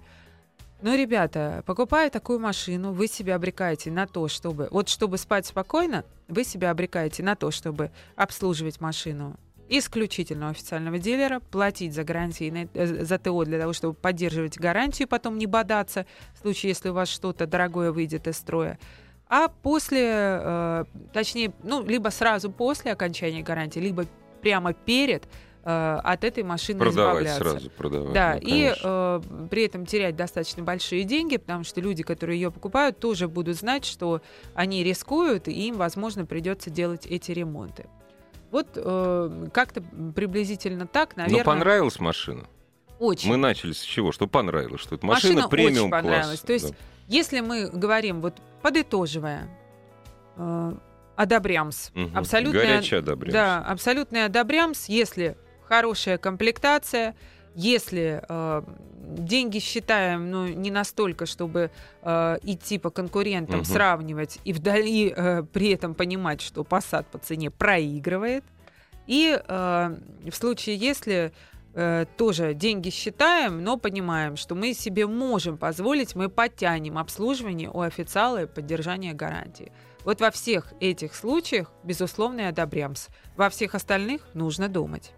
[0.82, 4.68] ну, ребята, покупая такую машину, вы себя обрекаете на то, чтобы...
[4.70, 9.36] Вот чтобы спать спокойно, вы себя обрекаете на то, чтобы обслуживать машину
[9.68, 15.38] исключительно официального дилера, платить за гарантии, э, за ТО для того, чтобы поддерживать гарантию, потом
[15.38, 18.78] не бодаться в случае, если у вас что-то дорогое выйдет из строя.
[19.26, 24.06] А после, э, точнее, ну, либо сразу после окончания гарантии, либо
[24.42, 25.24] прямо перед,
[25.64, 27.50] э, от этой машины Продавать избавляться.
[27.50, 28.12] сразу, продавать.
[28.12, 32.50] Да, ну, и э, при этом терять достаточно большие деньги, потому что люди, которые ее
[32.50, 34.20] покупают, тоже будут знать, что
[34.54, 37.86] они рискуют, и им, возможно, придется делать эти ремонты.
[38.50, 39.82] Вот э, как-то
[40.14, 42.44] приблизительно так, наверное, Ну, понравилась машина?
[43.00, 43.28] очень.
[43.30, 44.12] Мы начали с чего?
[44.12, 44.80] Что понравилось?
[44.80, 46.26] Что это машина, Машина премиум очень понравилась.
[46.40, 46.46] класса.
[46.46, 46.76] То есть, да.
[47.08, 49.48] Если мы говорим, вот подытоживая,
[50.36, 50.72] э,
[51.16, 52.16] одобрямс, Мгм.
[52.16, 53.38] абсолютная, Горячая одобряемся.
[53.38, 55.36] да, абсолютный одобрямс, если
[55.74, 57.14] хорошая комплектация,
[57.56, 58.62] если э,
[59.18, 61.70] деньги считаем, ну, не настолько, чтобы
[62.02, 63.64] э, идти по конкурентам, Мгм.
[63.64, 68.44] сравнивать и вдали э, при этом понимать, что Passat по цене проигрывает.
[69.06, 69.96] И э,
[70.30, 71.32] в случае, если
[71.74, 77.80] э, тоже деньги считаем, но понимаем, что мы себе можем позволить, мы подтянем обслуживание у
[77.80, 79.72] официала и поддержание гарантии.
[80.04, 83.08] Вот во всех этих случаях, безусловно, и одобрямс.
[83.36, 85.12] Во всех остальных нужно думать.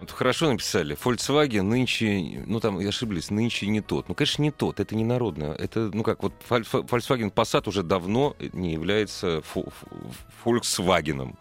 [0.00, 0.96] Вот хорошо написали.
[0.96, 4.08] Volkswagen нынче, ну там и ошиблись, нынче не тот.
[4.08, 5.54] Ну, конечно, не тот, это не народное.
[5.54, 9.42] Это, ну как, вот Volkswagen Passat уже давно не является
[10.44, 11.34] Volkswagen.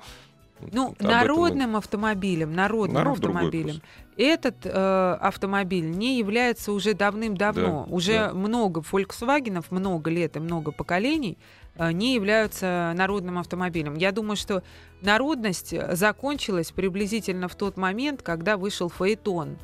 [0.72, 3.82] Ну, Об этом народным автомобилем, народным Народ автомобилем.
[4.18, 7.86] Этот э, автомобиль не является уже давным-давно.
[7.86, 8.34] Да, уже да.
[8.34, 11.38] много Volkswagen, много лет и много поколений
[11.78, 13.96] не являются народным автомобилем.
[13.96, 14.64] Я думаю, что
[15.02, 19.58] народность э, закончилась приблизительно в тот момент, когда вышел Фаэтон.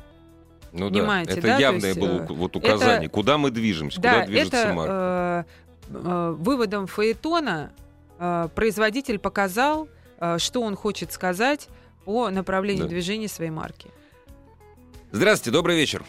[0.72, 4.00] Ну Понимаете, да, это да, явное есть, было э, вот указание, это- куда мы движемся,
[4.00, 5.46] да, куда движется это марка.
[5.90, 7.72] э, э, выводом Фаэтона
[8.18, 9.88] э, производитель показал,
[10.20, 11.68] э, что он хочет сказать
[12.04, 12.88] по направлению Да.
[12.90, 13.90] движения своей марки.
[15.12, 16.04] Здравствуйте, добрый вечер.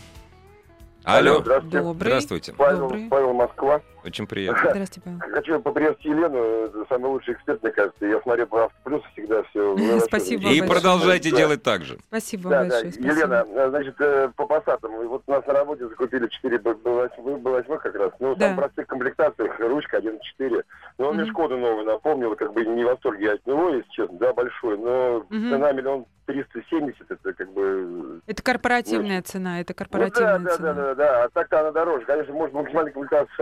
[1.04, 1.80] Алло, здравствуйте.
[1.82, 2.10] Добрый.
[2.10, 2.54] здравствуйте.
[2.54, 3.08] Павел, Добрый.
[3.10, 3.82] Павел Москва.
[4.06, 4.70] Очень приятно.
[4.72, 5.34] Здравствуйте, Павел.
[5.34, 8.06] Хочу поприветствовать Елену, самый лучший эксперт, мне кажется.
[8.06, 9.78] Я смотрю по Автоплюс всегда все.
[10.08, 11.38] Спасибо И продолжайте Да.
[11.38, 11.98] делать так же.
[12.08, 12.70] Спасибо Да, да.
[12.82, 12.94] большое.
[12.98, 14.92] Елена, э, значит, э, по пассатам.
[15.08, 18.12] Вот у нас на работе закупили 4 Б8 как раз.
[18.20, 18.46] Ну, в Да.
[18.48, 20.63] самых простых комплектациях, ручка 1.4.
[20.98, 21.32] Но он мне Мгм.
[21.32, 24.78] Шкоду новый напомнил, как бы не в восторге я от него, если честно, да, большой.
[24.78, 30.44] Но цена миллион триста семьдесят, это как бы Это корпоративная цена, это Ну корпоративная да,
[30.46, 30.74] да, цена.
[30.74, 31.24] да, да, да.
[31.26, 32.06] А так-то она дороже.
[32.06, 33.36] Конечно, может, максимальная комплектация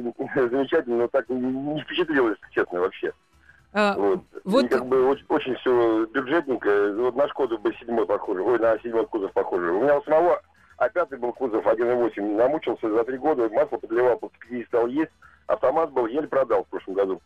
[0.34, 3.12] замечательно, но так не- впечатлило, если честно, вообще.
[3.72, 4.20] А, Вот.
[4.44, 6.94] вот- И как бы очень, очень все бюджетненько.
[6.94, 8.42] Вот на Шкоду Б7 похоже.
[8.42, 9.72] Ой, на седьмой кузов похоже.
[9.72, 10.40] У меня у самого
[10.78, 12.36] а пятый был кузов 1.8.
[12.36, 15.10] Намучился за три года, масло подливал, 50 стал есть.
[15.46, 17.20] Автомат был, еле продал в прошлом году.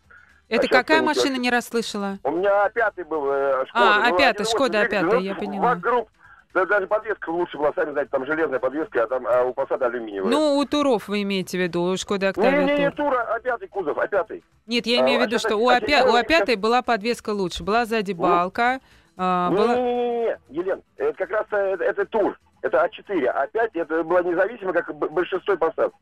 [0.48, 2.18] это а какая машина, не расслышала?
[2.24, 3.94] У меня А5 был э, Шкода.
[3.96, 5.74] А, Ну, А5, 1.8 Шкода двигатель, А5, ну, я поняла.
[5.74, 6.08] Вокруг,
[6.54, 9.82] да, даже подвеска лучше была, сами знаете, там железная подвеска, а, там, а у Passat
[9.84, 10.30] алюминиевая.
[10.30, 13.10] Ну, у Туров вы имеете в виду, у Шкода не, не, Октавия не, Тур.
[13.10, 14.42] Тура, а пятый кузов, а пятый.
[14.66, 16.48] Нет, я А, имею в а виду, щас- что у а А5 седьмой у сейчас-
[16.48, 18.22] А5 была подвеска лучше, была сзади Ну.
[18.22, 18.80] балка,
[19.16, 19.76] а, не, была...
[19.76, 23.46] не, не, не, не, Елен, это как раз э, это, это тур, это А4, а
[23.46, 25.92] 5 это была независимая, как большинство Passat.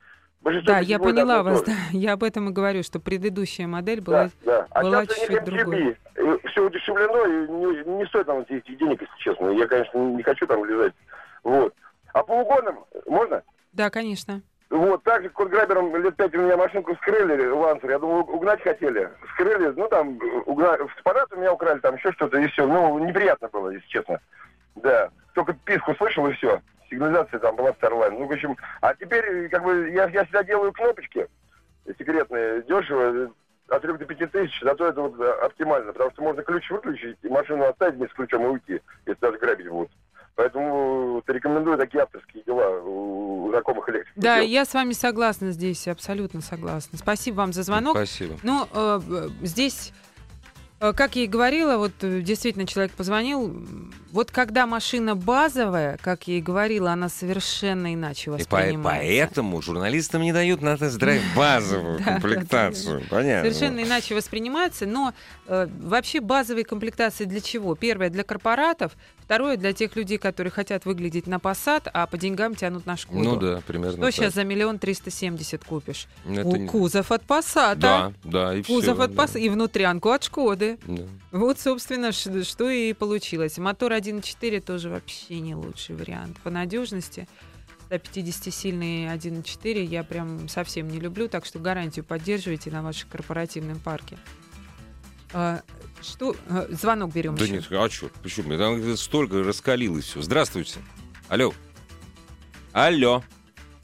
[0.41, 1.73] Большинство Да, я поняла вас, да.
[1.93, 4.25] Я об этом и говорю, что предыдущая модель была...
[4.25, 4.67] Да, да.
[4.71, 5.97] А была сейчас чуть-чуть другой.
[6.51, 9.51] Все удешевлено, и не, не стоит нам этих денег, если честно.
[9.51, 10.95] Я, конечно, не хочу там влезать.
[11.45, 11.75] Вот.
[12.13, 13.43] А по угонам можно?
[13.73, 14.43] Да, конечно.
[14.71, 18.63] Вот, так же код грабером лет пять у меня машинку скрыли, лансер, я думал, угнать
[18.63, 19.11] хотели.
[19.35, 20.77] Скрыли, ну там, угна...
[20.77, 22.67] фотоаппарат у меня украли, там еще что-то, и все.
[22.67, 24.21] Ну, неприятно было, если честно.
[24.77, 26.61] Да, только писку слышал, и все.
[26.91, 28.19] Сигнализация там была Starline.
[28.19, 31.27] Ну, в общем, а теперь, как бы, я, я всегда делаю кнопочки
[31.99, 33.33] секретные, дешево,
[33.69, 37.29] от 3 до 5 тысяч, зато это вот оптимально, потому что можно ключ выключить и
[37.29, 39.93] машину оставить вместе с ключом и уйти, если даже грабить будут.
[40.35, 44.23] Поэтому вот рекомендую такие авторские дела у знакомых электриков.
[44.23, 44.51] Да, делать.
[44.51, 46.99] я с вами согласна здесь, абсолютно согласна.
[46.99, 47.97] Спасибо вам за звонок.
[47.97, 48.37] Спасибо.
[48.43, 49.93] Ну, э, э, здесь,
[50.81, 53.55] как я и говорила, вот э, действительно человек позвонил.
[54.13, 58.83] Вот когда машина базовая, как я и говорила, она совершенно иначе И по- воспринимается.
[59.07, 63.03] поэтому журналистам не дают на тест-драйв базовую комплектацию.
[63.11, 63.51] Понятно.
[63.51, 65.13] Совершенно иначе воспринимается, но
[65.47, 67.75] э, вообще базовые комплектации для чего?
[67.75, 68.93] Первое для корпоратов,
[69.31, 73.23] второе для тех людей, которые хотят выглядеть на Passat, а по деньгам тянут на Шкоду.
[73.23, 74.13] Ну да, примерно Что так.
[74.13, 76.09] сейчас за миллион триста семьдесят купишь?
[76.29, 77.77] Это У- не- Кузов от Passat.
[77.77, 79.23] Да, да, и Кузов всё, от да.
[79.23, 80.79] Passat и внутрянку от Шкоды.
[80.85, 81.05] Да.
[81.31, 83.57] Вот, собственно, что и получилось.
[83.59, 86.37] Мотор 1.4 тоже вообще не лучший вариант.
[86.43, 87.29] По надежности
[87.89, 94.19] 150-сильный 1.4 я прям совсем не люблю, так что гарантию поддерживайте на вашем корпоративном парке.
[96.03, 96.35] Что?
[96.49, 97.55] а, Звонок берем Да еще.
[97.55, 98.09] нет, а что?
[98.23, 98.57] Почему?
[98.57, 100.23] Там столько раскалилось все.
[100.23, 100.81] Здравствуйте.
[101.29, 101.53] Алло.
[102.73, 103.23] Алло.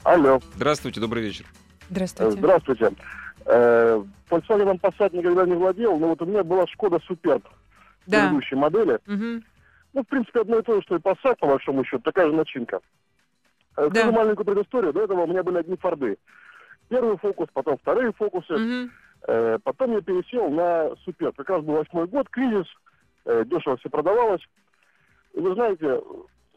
[0.03, 1.45] Алло, Здравствуйте, добрый вечер.
[1.89, 2.37] Здравствуйте.
[2.37, 2.91] здравствуйте.
[3.45, 7.43] Э, Volkswagen Passat никогда не владел, но вот у меня была Шкода Суперб
[8.05, 8.21] Да.
[8.29, 8.99] предыдущей модели.
[9.05, 9.43] Мгм.
[9.93, 12.33] Ну, в принципе, одно и то же, что и Passat, по большому счету, такая же
[12.33, 12.79] начинка.
[13.75, 13.99] Э, Да.
[14.01, 14.93] Скажу маленькую предысторию.
[14.93, 16.17] До этого у меня были одни Форды.
[16.89, 18.53] Первый фокус, потом вторые фокусы.
[18.53, 18.91] Мгм.
[19.27, 21.31] Э, потом я пересел на Супер.
[21.33, 22.67] Как раз был восьмой год, кризис,
[23.25, 24.41] э, дешево все продавалось.
[25.33, 26.01] И вы знаете,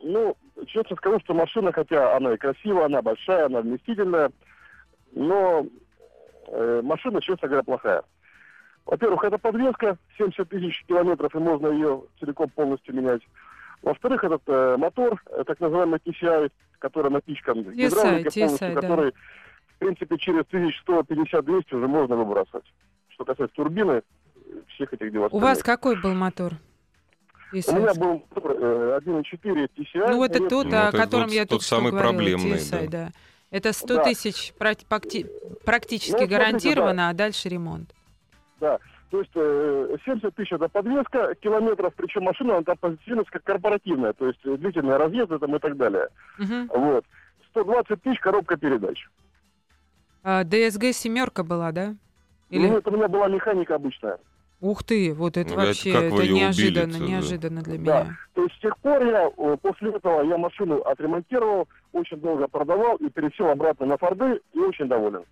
[0.03, 4.31] ну, честно скажу, что машина, хотя она и красивая, она большая, она вместительная,
[5.13, 5.67] но
[6.49, 8.03] э, машина, честно говоря, плохая.
[8.87, 13.23] Во-первых, это подвеска, 70 тысяч километров, и можно ее целиком полностью менять.
[13.83, 18.81] Во-вторых, этот э, мотор, э, так называемый TCI, который напичкан гидравликой TSI, полностью, да.
[18.81, 19.15] который,
[19.81, 22.65] принципе, через 1150-200 уже можно выбрасывать.
[23.09, 24.03] Что касается турбины,
[24.69, 26.53] всех этих дел У вас какой был мотор?
[27.53, 30.11] У Если- меня был мотор, э, 1.4 TCI.
[30.13, 32.59] Ну, это тот, Ну, о это котором вот я тот только что самый говорила, проблемный,
[32.59, 33.07] TSI, да.
[33.07, 33.11] да.
[33.51, 34.05] Это 100 Да.
[34.05, 35.27] тысяч практи- пакти-
[35.65, 37.93] практически Ну, смотрите, гарантированно, а дальше ремонт.
[38.61, 38.79] Да.
[39.11, 44.13] То есть э, 70 тысяч это подвеска километров, причем машина она там позиционируется как корпоративная,
[44.13, 46.07] то есть э, длительные разъезды там и так далее.
[46.39, 46.69] Мгм.
[46.73, 47.05] Вот.
[47.49, 49.09] 120 тысяч коробка передач.
[50.23, 51.95] А, ДСГ семерка была, да?
[52.51, 52.67] Или...
[52.69, 54.19] Ну, это у меня была механика обычная.
[54.61, 57.05] Ух ты, вот это Ну, это вообще, это, вы её неожиданно, да.
[57.07, 57.81] неожиданно для Да.
[58.05, 58.19] меня.
[58.35, 62.97] То есть с тех пор я, э, после этого я машину отремонтировал, очень долго продавал
[62.97, 65.23] и пересел обратно на Форды и очень доволен.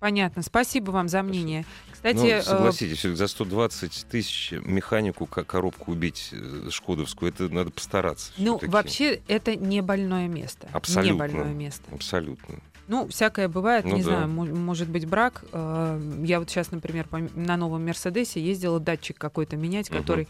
[0.00, 0.42] Понятно.
[0.42, 1.64] Спасибо вам за мнение.
[1.90, 7.48] Кстати, Ну, э, согласитесь, всё-таки за 120 тысяч механику ко- коробку убить э, шкодовскую, это
[7.48, 8.32] надо постараться.
[8.36, 10.68] ну, вообще, это не больное место.
[10.72, 11.12] Абсолютно.
[11.12, 11.82] Не больное место.
[11.90, 12.56] Абсолютно.
[12.88, 14.08] Ну, всякое бывает, Ну не да.
[14.08, 15.44] знаю, мо- может быть брак.
[15.52, 20.00] Э, Я вот сейчас, например, на новом Мерседесе ездила датчик какой-то менять, Мгм.
[20.00, 20.28] который,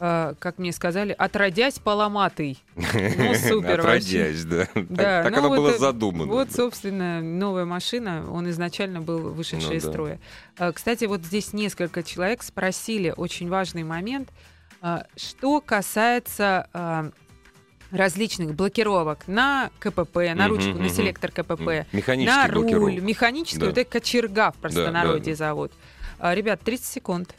[0.00, 2.62] э, как мне сказали, отродясь поломатый.
[2.76, 2.82] Ну,
[3.34, 3.80] супер.
[3.80, 4.64] Отродясь, да.
[4.66, 6.32] Так- Да, Так ну оно вот было задумано.
[6.32, 9.90] Вот, собственно, новая машина, он изначально был вышедший Ну из да.
[9.90, 10.18] строя.
[10.56, 14.30] А, Кстати, вот здесь несколько человек спросили очень важный момент,
[15.16, 17.12] что касается
[17.90, 23.02] различных блокировок на КПП, на ручку, на селектор КПП, на руль, блокировок.
[23.02, 23.66] механическую, Да.
[23.68, 25.48] вот это кочерга в простонародье да, да.
[25.48, 25.72] зовут.
[26.18, 27.34] А, Ребят, 30 секунд.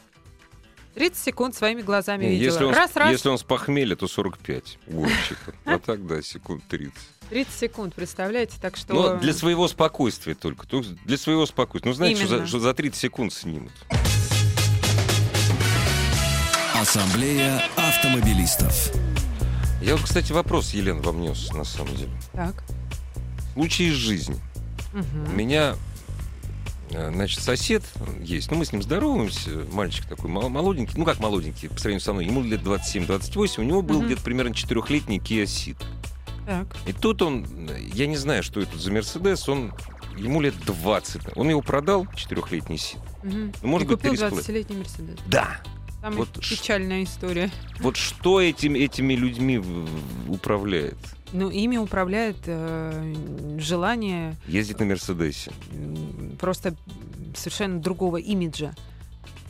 [0.94, 2.52] 30 секунд своими глазами видела.
[2.52, 5.54] Если он, раз, с- раз, если он с похмелья, то 45 гонщика.
[5.64, 6.92] А так, да, секунд 30.
[7.30, 8.56] 30 секунд, представляете?
[8.60, 8.92] Так что...
[8.92, 10.66] Но для своего спокойствия только.
[11.04, 11.90] Для своего спокойствия.
[11.90, 13.72] Ну, знаете, что за, что за 30 секунд снимут.
[16.74, 18.90] Ассамблея автомобилистов.
[19.80, 22.10] Я вот, кстати, вопрос, Елена, вам нес, на самом деле.
[22.32, 22.62] Так.
[23.54, 24.36] Случай из жизни.
[24.92, 25.32] Мгм.
[25.32, 25.74] У меня,
[26.90, 27.82] э, значит, сосед
[28.20, 28.50] есть.
[28.50, 29.50] Ну, мы с ним здороваемся.
[29.72, 30.94] Мальчик такой мол- молоденький.
[30.96, 32.26] Ну, как молоденький, по сравнению со мной.
[32.26, 33.62] Ему лет 27-28.
[33.62, 34.06] У него был Мгм.
[34.06, 35.78] где-то примерно четырехлетний Kia Ceed.
[36.46, 36.66] Так.
[36.86, 37.46] И тут он,
[37.94, 39.72] я не знаю, что это за Мерседес, он
[40.18, 41.22] ему лет 20.
[41.36, 42.98] Он его продал, четырехлетний Ceed.
[43.22, 43.52] Мгм.
[43.62, 45.18] Ну, может И быть, купил пересплы- 20-летний Мерседес.
[45.26, 45.60] Да.
[46.00, 47.50] Там Вот печальная история.
[47.80, 49.62] Вот что этим, этими людьми
[50.28, 50.96] управляет?
[51.32, 53.14] Ну, ими управляет э,
[53.58, 55.52] желание Ездить на Мерседесе.
[56.40, 56.74] просто
[57.36, 58.74] совершенно другого имиджа.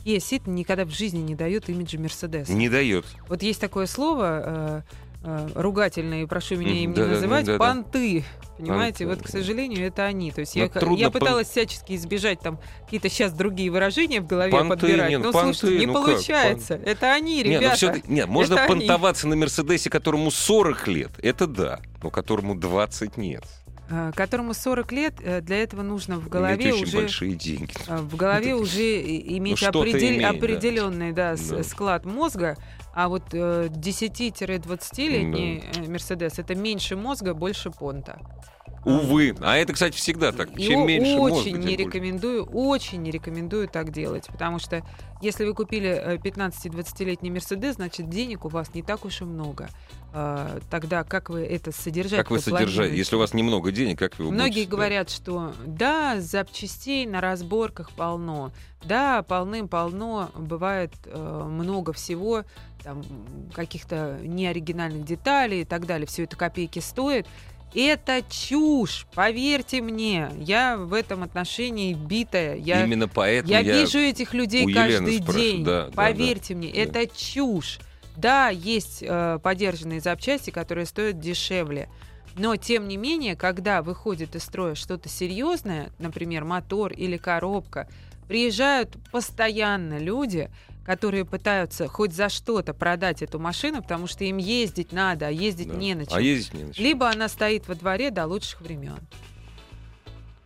[0.05, 2.51] Kia Ceed никогда в жизни не дает имиджа Мерседеса.
[2.51, 3.05] Не дает.
[3.27, 4.81] Вот есть такое слово э,
[5.23, 7.57] э, ругательное, и прошу меня им не да-да-да, называть, да-да.
[7.59, 8.23] понты.
[8.57, 9.39] Понимаете, Понты, вот, к да.
[9.39, 10.31] сожалению, это они.
[10.31, 10.71] То есть Но я, я
[11.07, 15.09] пон- пыталась всячески избежать там какие-то сейчас другие выражения в голове Понты, подбирать.
[15.09, 16.75] нет, но понты, слушайте, не ну как, получается.
[16.75, 17.75] Это они, ну ребята.
[17.75, 18.73] всё-таки- нет, можно Это они.
[18.81, 21.11] понтоваться на Мерседесе, которому 40 лет.
[21.23, 21.79] Это да.
[22.03, 23.43] Но которому 20 нет.
[23.93, 27.73] э, которому 40 лет, э, для этого нужно в Иметь голове очень уже большие деньги.
[27.87, 30.29] в голове уже и- иметь что-то определ- иметь, да.
[30.29, 31.63] определенный да, с- Да.
[31.63, 32.55] склад мозга,
[32.93, 38.19] а вот э, 10-20-летний э, Мерседес это меньше мозга, больше понта.
[38.83, 39.35] Увы.
[39.41, 40.57] А это, кстати, всегда так.
[40.57, 44.81] И Чем о- меньше очень мозга, не рекомендую, очень не рекомендую так делать, потому что
[45.21, 49.69] если вы купили э, 15-20-летний Мерседес, значит денег у вас не так уж и много.
[50.13, 52.17] А, Тогда как вы это содержать?
[52.19, 52.97] Как вы содержаете?
[52.97, 57.21] Если у вас немного денег, как вы его Многие будете- говорят, что да, запчастей на
[57.21, 58.51] разборках полно,
[58.83, 62.43] да, полным-полно бывает э, много всего,
[63.53, 67.27] каких-то неоригинальных деталей и так далее, все это копейки стоит.
[67.73, 73.79] Это чушь, поверьте мне, я в этом отношении битая, я, Именно поэтому я, я...
[73.79, 75.51] вижу этих людей каждый спрашиваю.
[75.51, 76.79] день, Да, да, поверьте мне, да.
[76.79, 77.79] это чушь.
[78.17, 81.87] Да, есть э, подержанные запчасти, которые стоят дешевле.
[82.35, 87.87] Но, тем не менее, когда выходит из строя что-то серьезное, например, мотор или коробка,
[88.27, 90.49] приезжают постоянно люди,
[90.85, 95.69] которые пытаются хоть за что-то продать эту машину, потому что им ездить надо, а ездить
[95.69, 95.75] Да.
[95.75, 96.17] не на чем.
[96.17, 96.83] А ездить не на чем.
[96.83, 98.97] Либо она стоит во дворе до лучших времен.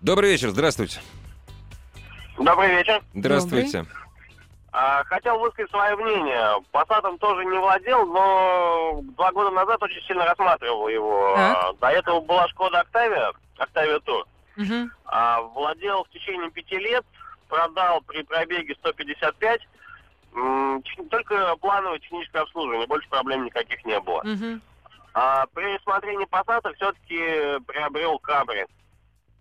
[0.02, 1.00] Добрый вечер, здравствуйте.
[2.38, 3.02] Добрый вечер.
[3.14, 3.86] Здравствуйте.
[4.78, 6.62] А, хотел высказать свое мнение.
[6.72, 11.34] Passatом тоже не владел, но два года назад очень сильно рассматривал его.
[11.36, 11.58] Так.
[11.58, 14.26] А, До этого была Шкода Октавия, Октавия Тур.
[15.06, 17.06] А, владел в течение пяти лет,
[17.48, 19.62] продал при пробеге 155.
[21.10, 24.22] Только плановое техническое обслуживание, больше проблем никаких не было.
[24.24, 24.62] Мгм.
[25.14, 28.66] А при рассмотрении Passat все-таки приобрел Кабри.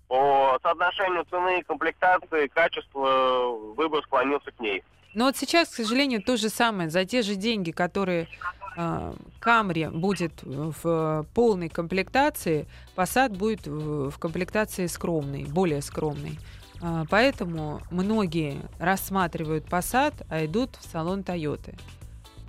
[0.06, 4.84] По соотношению цены, комплектации, качества выбор склонился к ней.
[5.14, 6.90] Но вот сейчас, к сожалению, то же самое.
[6.90, 8.28] За те же деньги, которые
[8.76, 12.66] а, Камри будет в полной комплектации,
[12.96, 16.38] Passat будет в в комплектации скромной, более скромной.
[16.86, 21.74] А, Поэтому многие рассматривают Passat, а идут в салон Toyota.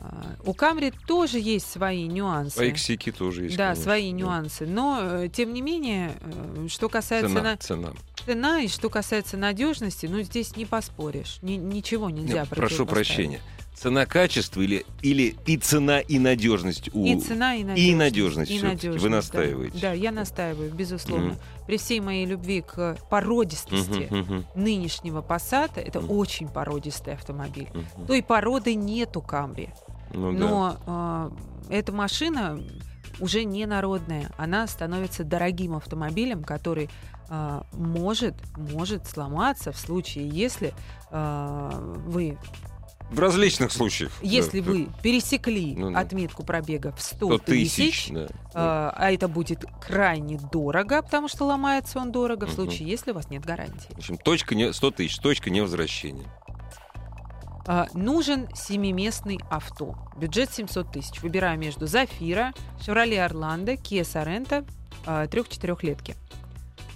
[0.01, 2.59] А, У Камри тоже есть свои нюансы.
[2.59, 3.55] А иксики тоже есть.
[3.55, 4.65] да, конечно, свои нюансы.
[4.65, 7.93] Но, э, тем не менее, э, что касается Цена, на- цена.
[8.25, 11.37] цена и что касается надежности, ну, здесь не поспоришь.
[11.41, 13.39] Ни- ничего нельзя Нет, прошу прощения.
[13.75, 17.05] Цена качества или, или и цена, и надежность у...
[17.05, 17.89] И цена, и надежность.
[17.91, 18.87] и надежность И всё-таки.
[18.87, 19.09] Вы надежность, да.
[19.39, 19.79] настаиваете.
[19.79, 21.27] Да, я настаиваю, безусловно.
[21.31, 21.37] Мгм.
[21.67, 26.11] При всей моей любви к породистости Мгм, мгм, нынешнего Passat, это Мгм.
[26.11, 27.67] очень породистый автомобиль.
[27.73, 28.07] мгм.
[28.07, 29.69] Той породы нету Камри.
[30.13, 30.37] Ну да.
[30.39, 31.31] Но а,
[31.69, 32.61] эта машина
[33.19, 34.31] уже не народная.
[34.37, 36.89] Она становится дорогим автомобилем, который
[37.27, 40.73] а, может, может сломаться в случае, если
[41.11, 41.71] а,
[42.05, 42.37] вы,
[43.09, 44.11] В различных случаях.
[44.21, 45.99] если да, вы пересекли Ну да.
[45.99, 48.27] отметку пробега в 100, 100 тысяч, да.
[48.53, 53.13] а, а это будет крайне дорого, потому что ломается он дорого в случае, если у
[53.13, 53.93] вас нет гарантии.
[53.93, 56.25] В общем, точка не, 100 тысяч, точка невозвращения.
[57.67, 59.95] А, нужен семиместный авто.
[60.17, 61.21] Бюджет 700 тысяч.
[61.21, 64.65] Выбираю между Зафира, Chevrolet Орландо, Kia Sorento,
[65.29, 66.15] трех-четырехлетки.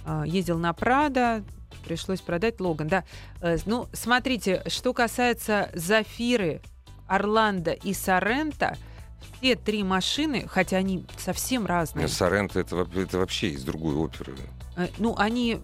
[0.04, 1.44] А, Ездил на Прада,
[1.80, 2.88] пришлось продать Логан.
[2.88, 3.04] Да,
[3.40, 6.60] Э, ну, смотрите, что касается Зафиры,
[7.06, 8.76] Орландо и Сорента,
[9.38, 14.34] все три машины, хотя они совсем разные, Соренто это, это вообще из другой оперы.
[14.76, 15.60] э, ну, они...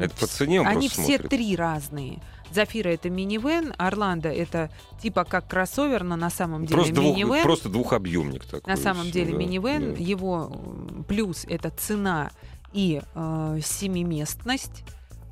[0.00, 1.28] Это по цене он Они все смотрит.
[1.30, 2.22] три разные.
[2.52, 4.70] Зафира это минивэн, Орландо это
[5.02, 7.42] типа как кроссовер, но на самом деле Просто, двух, минивэн.
[7.42, 8.72] просто двухобъемник такой.
[8.72, 10.00] на самом деле да, минивэн, да.
[10.00, 10.52] его
[11.08, 12.30] плюс это цена
[12.72, 14.84] и э, семиместность.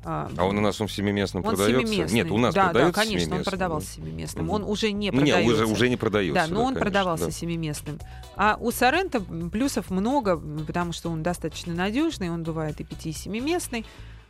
[0.07, 1.87] А, А он у нас он в семиместном он продается?
[1.87, 2.15] семиместный.
[2.15, 3.93] Нет, у нас да, продается да, конечно, он продавался да.
[3.93, 4.49] семиместным.
[4.51, 5.51] Он уже не Ну, продается.
[5.51, 6.47] уже, уже не продается.
[6.47, 7.31] Да, но он конечно, продавался да.
[7.31, 7.99] семиместным.
[8.35, 10.37] А у Сорента плюсов много,
[10.67, 13.83] потому что он достаточно надежный, он бывает и пяти, и семиместный.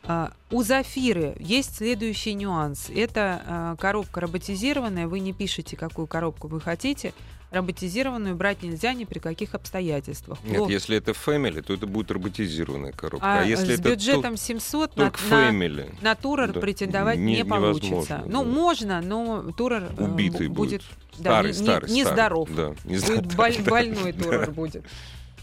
[0.04, 2.88] А, У Зафиры есть следующий нюанс.
[2.94, 5.08] Это а, коробка роботизированная.
[5.08, 7.12] Вы не пишете, какую коробку вы хотите.
[7.60, 10.38] Роботизированную брать нельзя ни при каких обстоятельствах.
[10.44, 10.72] Нет, Плохо.
[10.72, 13.26] если это Family, то это будет роботизированная коробка.
[13.26, 16.60] а А, если с это бюджетом 700 тол- только на, на, Family, на Турер Да.
[16.60, 17.86] претендовать Не- не, получится.
[17.88, 18.50] невозможно, Ну, да.
[18.50, 20.82] можно, но Турер э, убитый бу- будет.
[21.18, 21.94] да, старый, не- старый, старый.
[21.94, 22.48] нездоров.
[22.54, 24.22] Да, не Будет боль- больной Да.
[24.24, 24.84] Турер будет.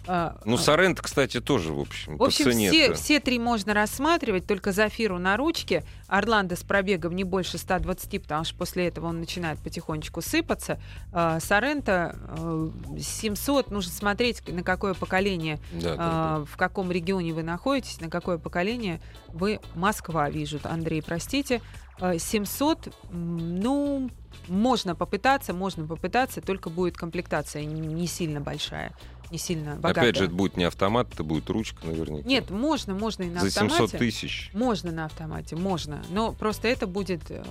[0.05, 3.39] А, Ну, а, Сорент, кстати, тоже, в общем, В общем, по цене все, все три
[3.39, 8.87] можно рассматривать, только Зафиру на ручке, Орландо с пробегом не больше 120, потому что после
[8.87, 10.79] этого он начинает потихонечку сыпаться.
[11.11, 17.33] А, Сорента э, 700, нужно смотреть, на какое поколение, Да, да, а, в каком регионе
[17.33, 19.59] вы находитесь, на какое поколение вы...
[19.75, 21.61] Москва, вижу, Андрей, простите.
[21.99, 24.09] А, 700, м, ну,
[24.47, 28.91] можно попытаться, можно попытаться, только будет комплектация не сильно большая,
[29.31, 30.01] не сильно богатая.
[30.01, 32.27] Опять же, это будет не автомат, это будет ручка наверняка.
[32.27, 33.75] Нет, можно, можно и на За автомате.
[33.75, 34.51] 700 тысяч.
[34.53, 36.01] Можно на автомате, можно.
[36.09, 37.43] Но просто это будет, э,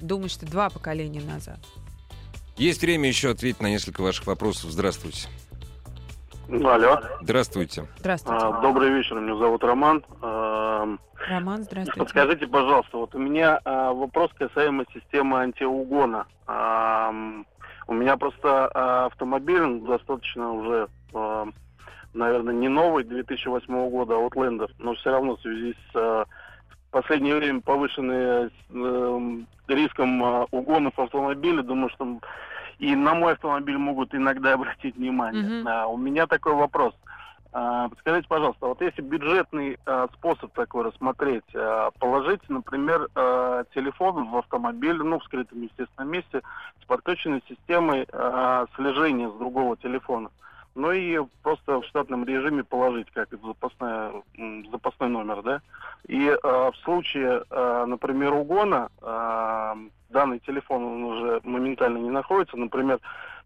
[0.00, 1.58] думаю, что два поколения назад.
[2.56, 4.70] Есть время еще ответить на несколько ваших вопросов.
[4.70, 5.28] Здравствуйте.
[6.50, 7.00] Алло.
[7.20, 7.86] Здравствуйте.
[7.98, 8.44] Здравствуйте.
[8.44, 10.04] А, Добрый вечер, меня зовут Роман.
[10.22, 10.96] А,
[11.28, 11.98] Роман, здравствуйте.
[11.98, 16.26] Подскажите, пожалуйста, вот у меня а, вопрос касаемо системы антиугона.
[16.46, 17.12] А,
[17.86, 21.46] у меня просто а, автомобиль достаточно уже, а,
[22.14, 26.24] наверное, не новый, 2008 года, Outlander, но все равно в связи с а,
[26.88, 32.18] в последнее время повышенным риском а, угонов автомобиля, думаю, что
[32.78, 35.62] и на мой автомобиль могут иногда обратить внимание.
[35.66, 36.94] А, у меня такой вопрос.
[37.52, 44.28] А, Подскажите, пожалуйста, вот если бюджетный а, способ такой рассмотреть, а, положить, например, а, телефон
[44.30, 46.42] в автомобиль, ну, в скрытом, естественном месте,
[46.82, 50.30] с подключенной системой а, слежения с другого телефона.
[50.78, 54.12] Ну и просто в штатном режиме положить, как запасная,
[54.70, 55.60] запасной номер, да?
[56.06, 59.76] И а, в случае, а, например, угона, а,
[60.08, 63.00] данный телефон он уже моментально не находится, например,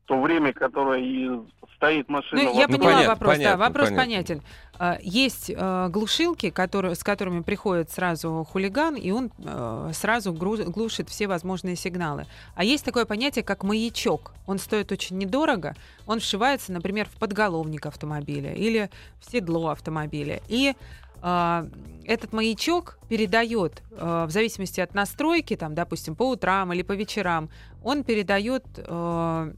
[0.07, 1.31] то время, которое и
[1.77, 2.43] стоит машина.
[2.43, 4.03] Ну, я поняла понятно, вопрос, понятно, да, вопрос понятно.
[4.05, 4.43] понятен.
[4.79, 10.71] А, Есть э, глушилки, которые, с которыми приходит сразу хулиган, и он э, сразу гру-
[10.71, 12.27] глушит все возможные сигналы.
[12.55, 14.33] А есть такое понятие, как маячок.
[14.47, 15.75] Он стоит очень недорого.
[16.07, 18.91] Он вшивается, например, в подголовник автомобиля или
[19.21, 20.41] в седло автомобиля.
[20.49, 20.75] И
[21.21, 21.67] а,
[22.05, 27.49] этот маячок передает, э, в зависимости от настройки, там, допустим, по утрам или по вечерам,
[27.85, 29.53] он передает э,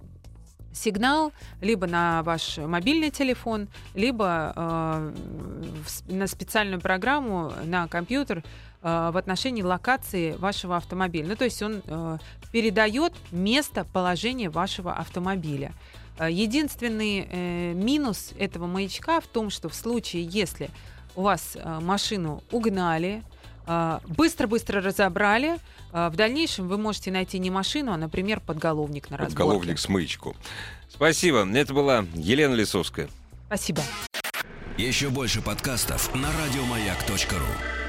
[0.75, 5.13] сигнал либо на ваш мобильный телефон, либо э,
[6.09, 8.43] на специальную программу на компьютер
[8.83, 11.29] э, в отношении локации вашего автомобиля.
[11.29, 12.19] Ну, то есть он э,
[12.53, 15.73] передает место положения вашего автомобиля.
[16.19, 20.71] Э, Единственный э, минус этого маячка в том, что в случае, если
[21.17, 23.23] у вас э, машину угнали,
[24.07, 25.59] быстро-быстро разобрали,
[25.93, 29.43] э, в дальнейшем вы можете найти не машину, а, например, подголовник на разборке.
[29.43, 30.35] Головник с маячком.
[30.89, 31.49] Спасибо.
[31.57, 33.09] Это была Елена Лисовская.
[33.47, 33.83] Спасибо.
[34.77, 37.84] Еще больше подкастов на радиомаяк.ру.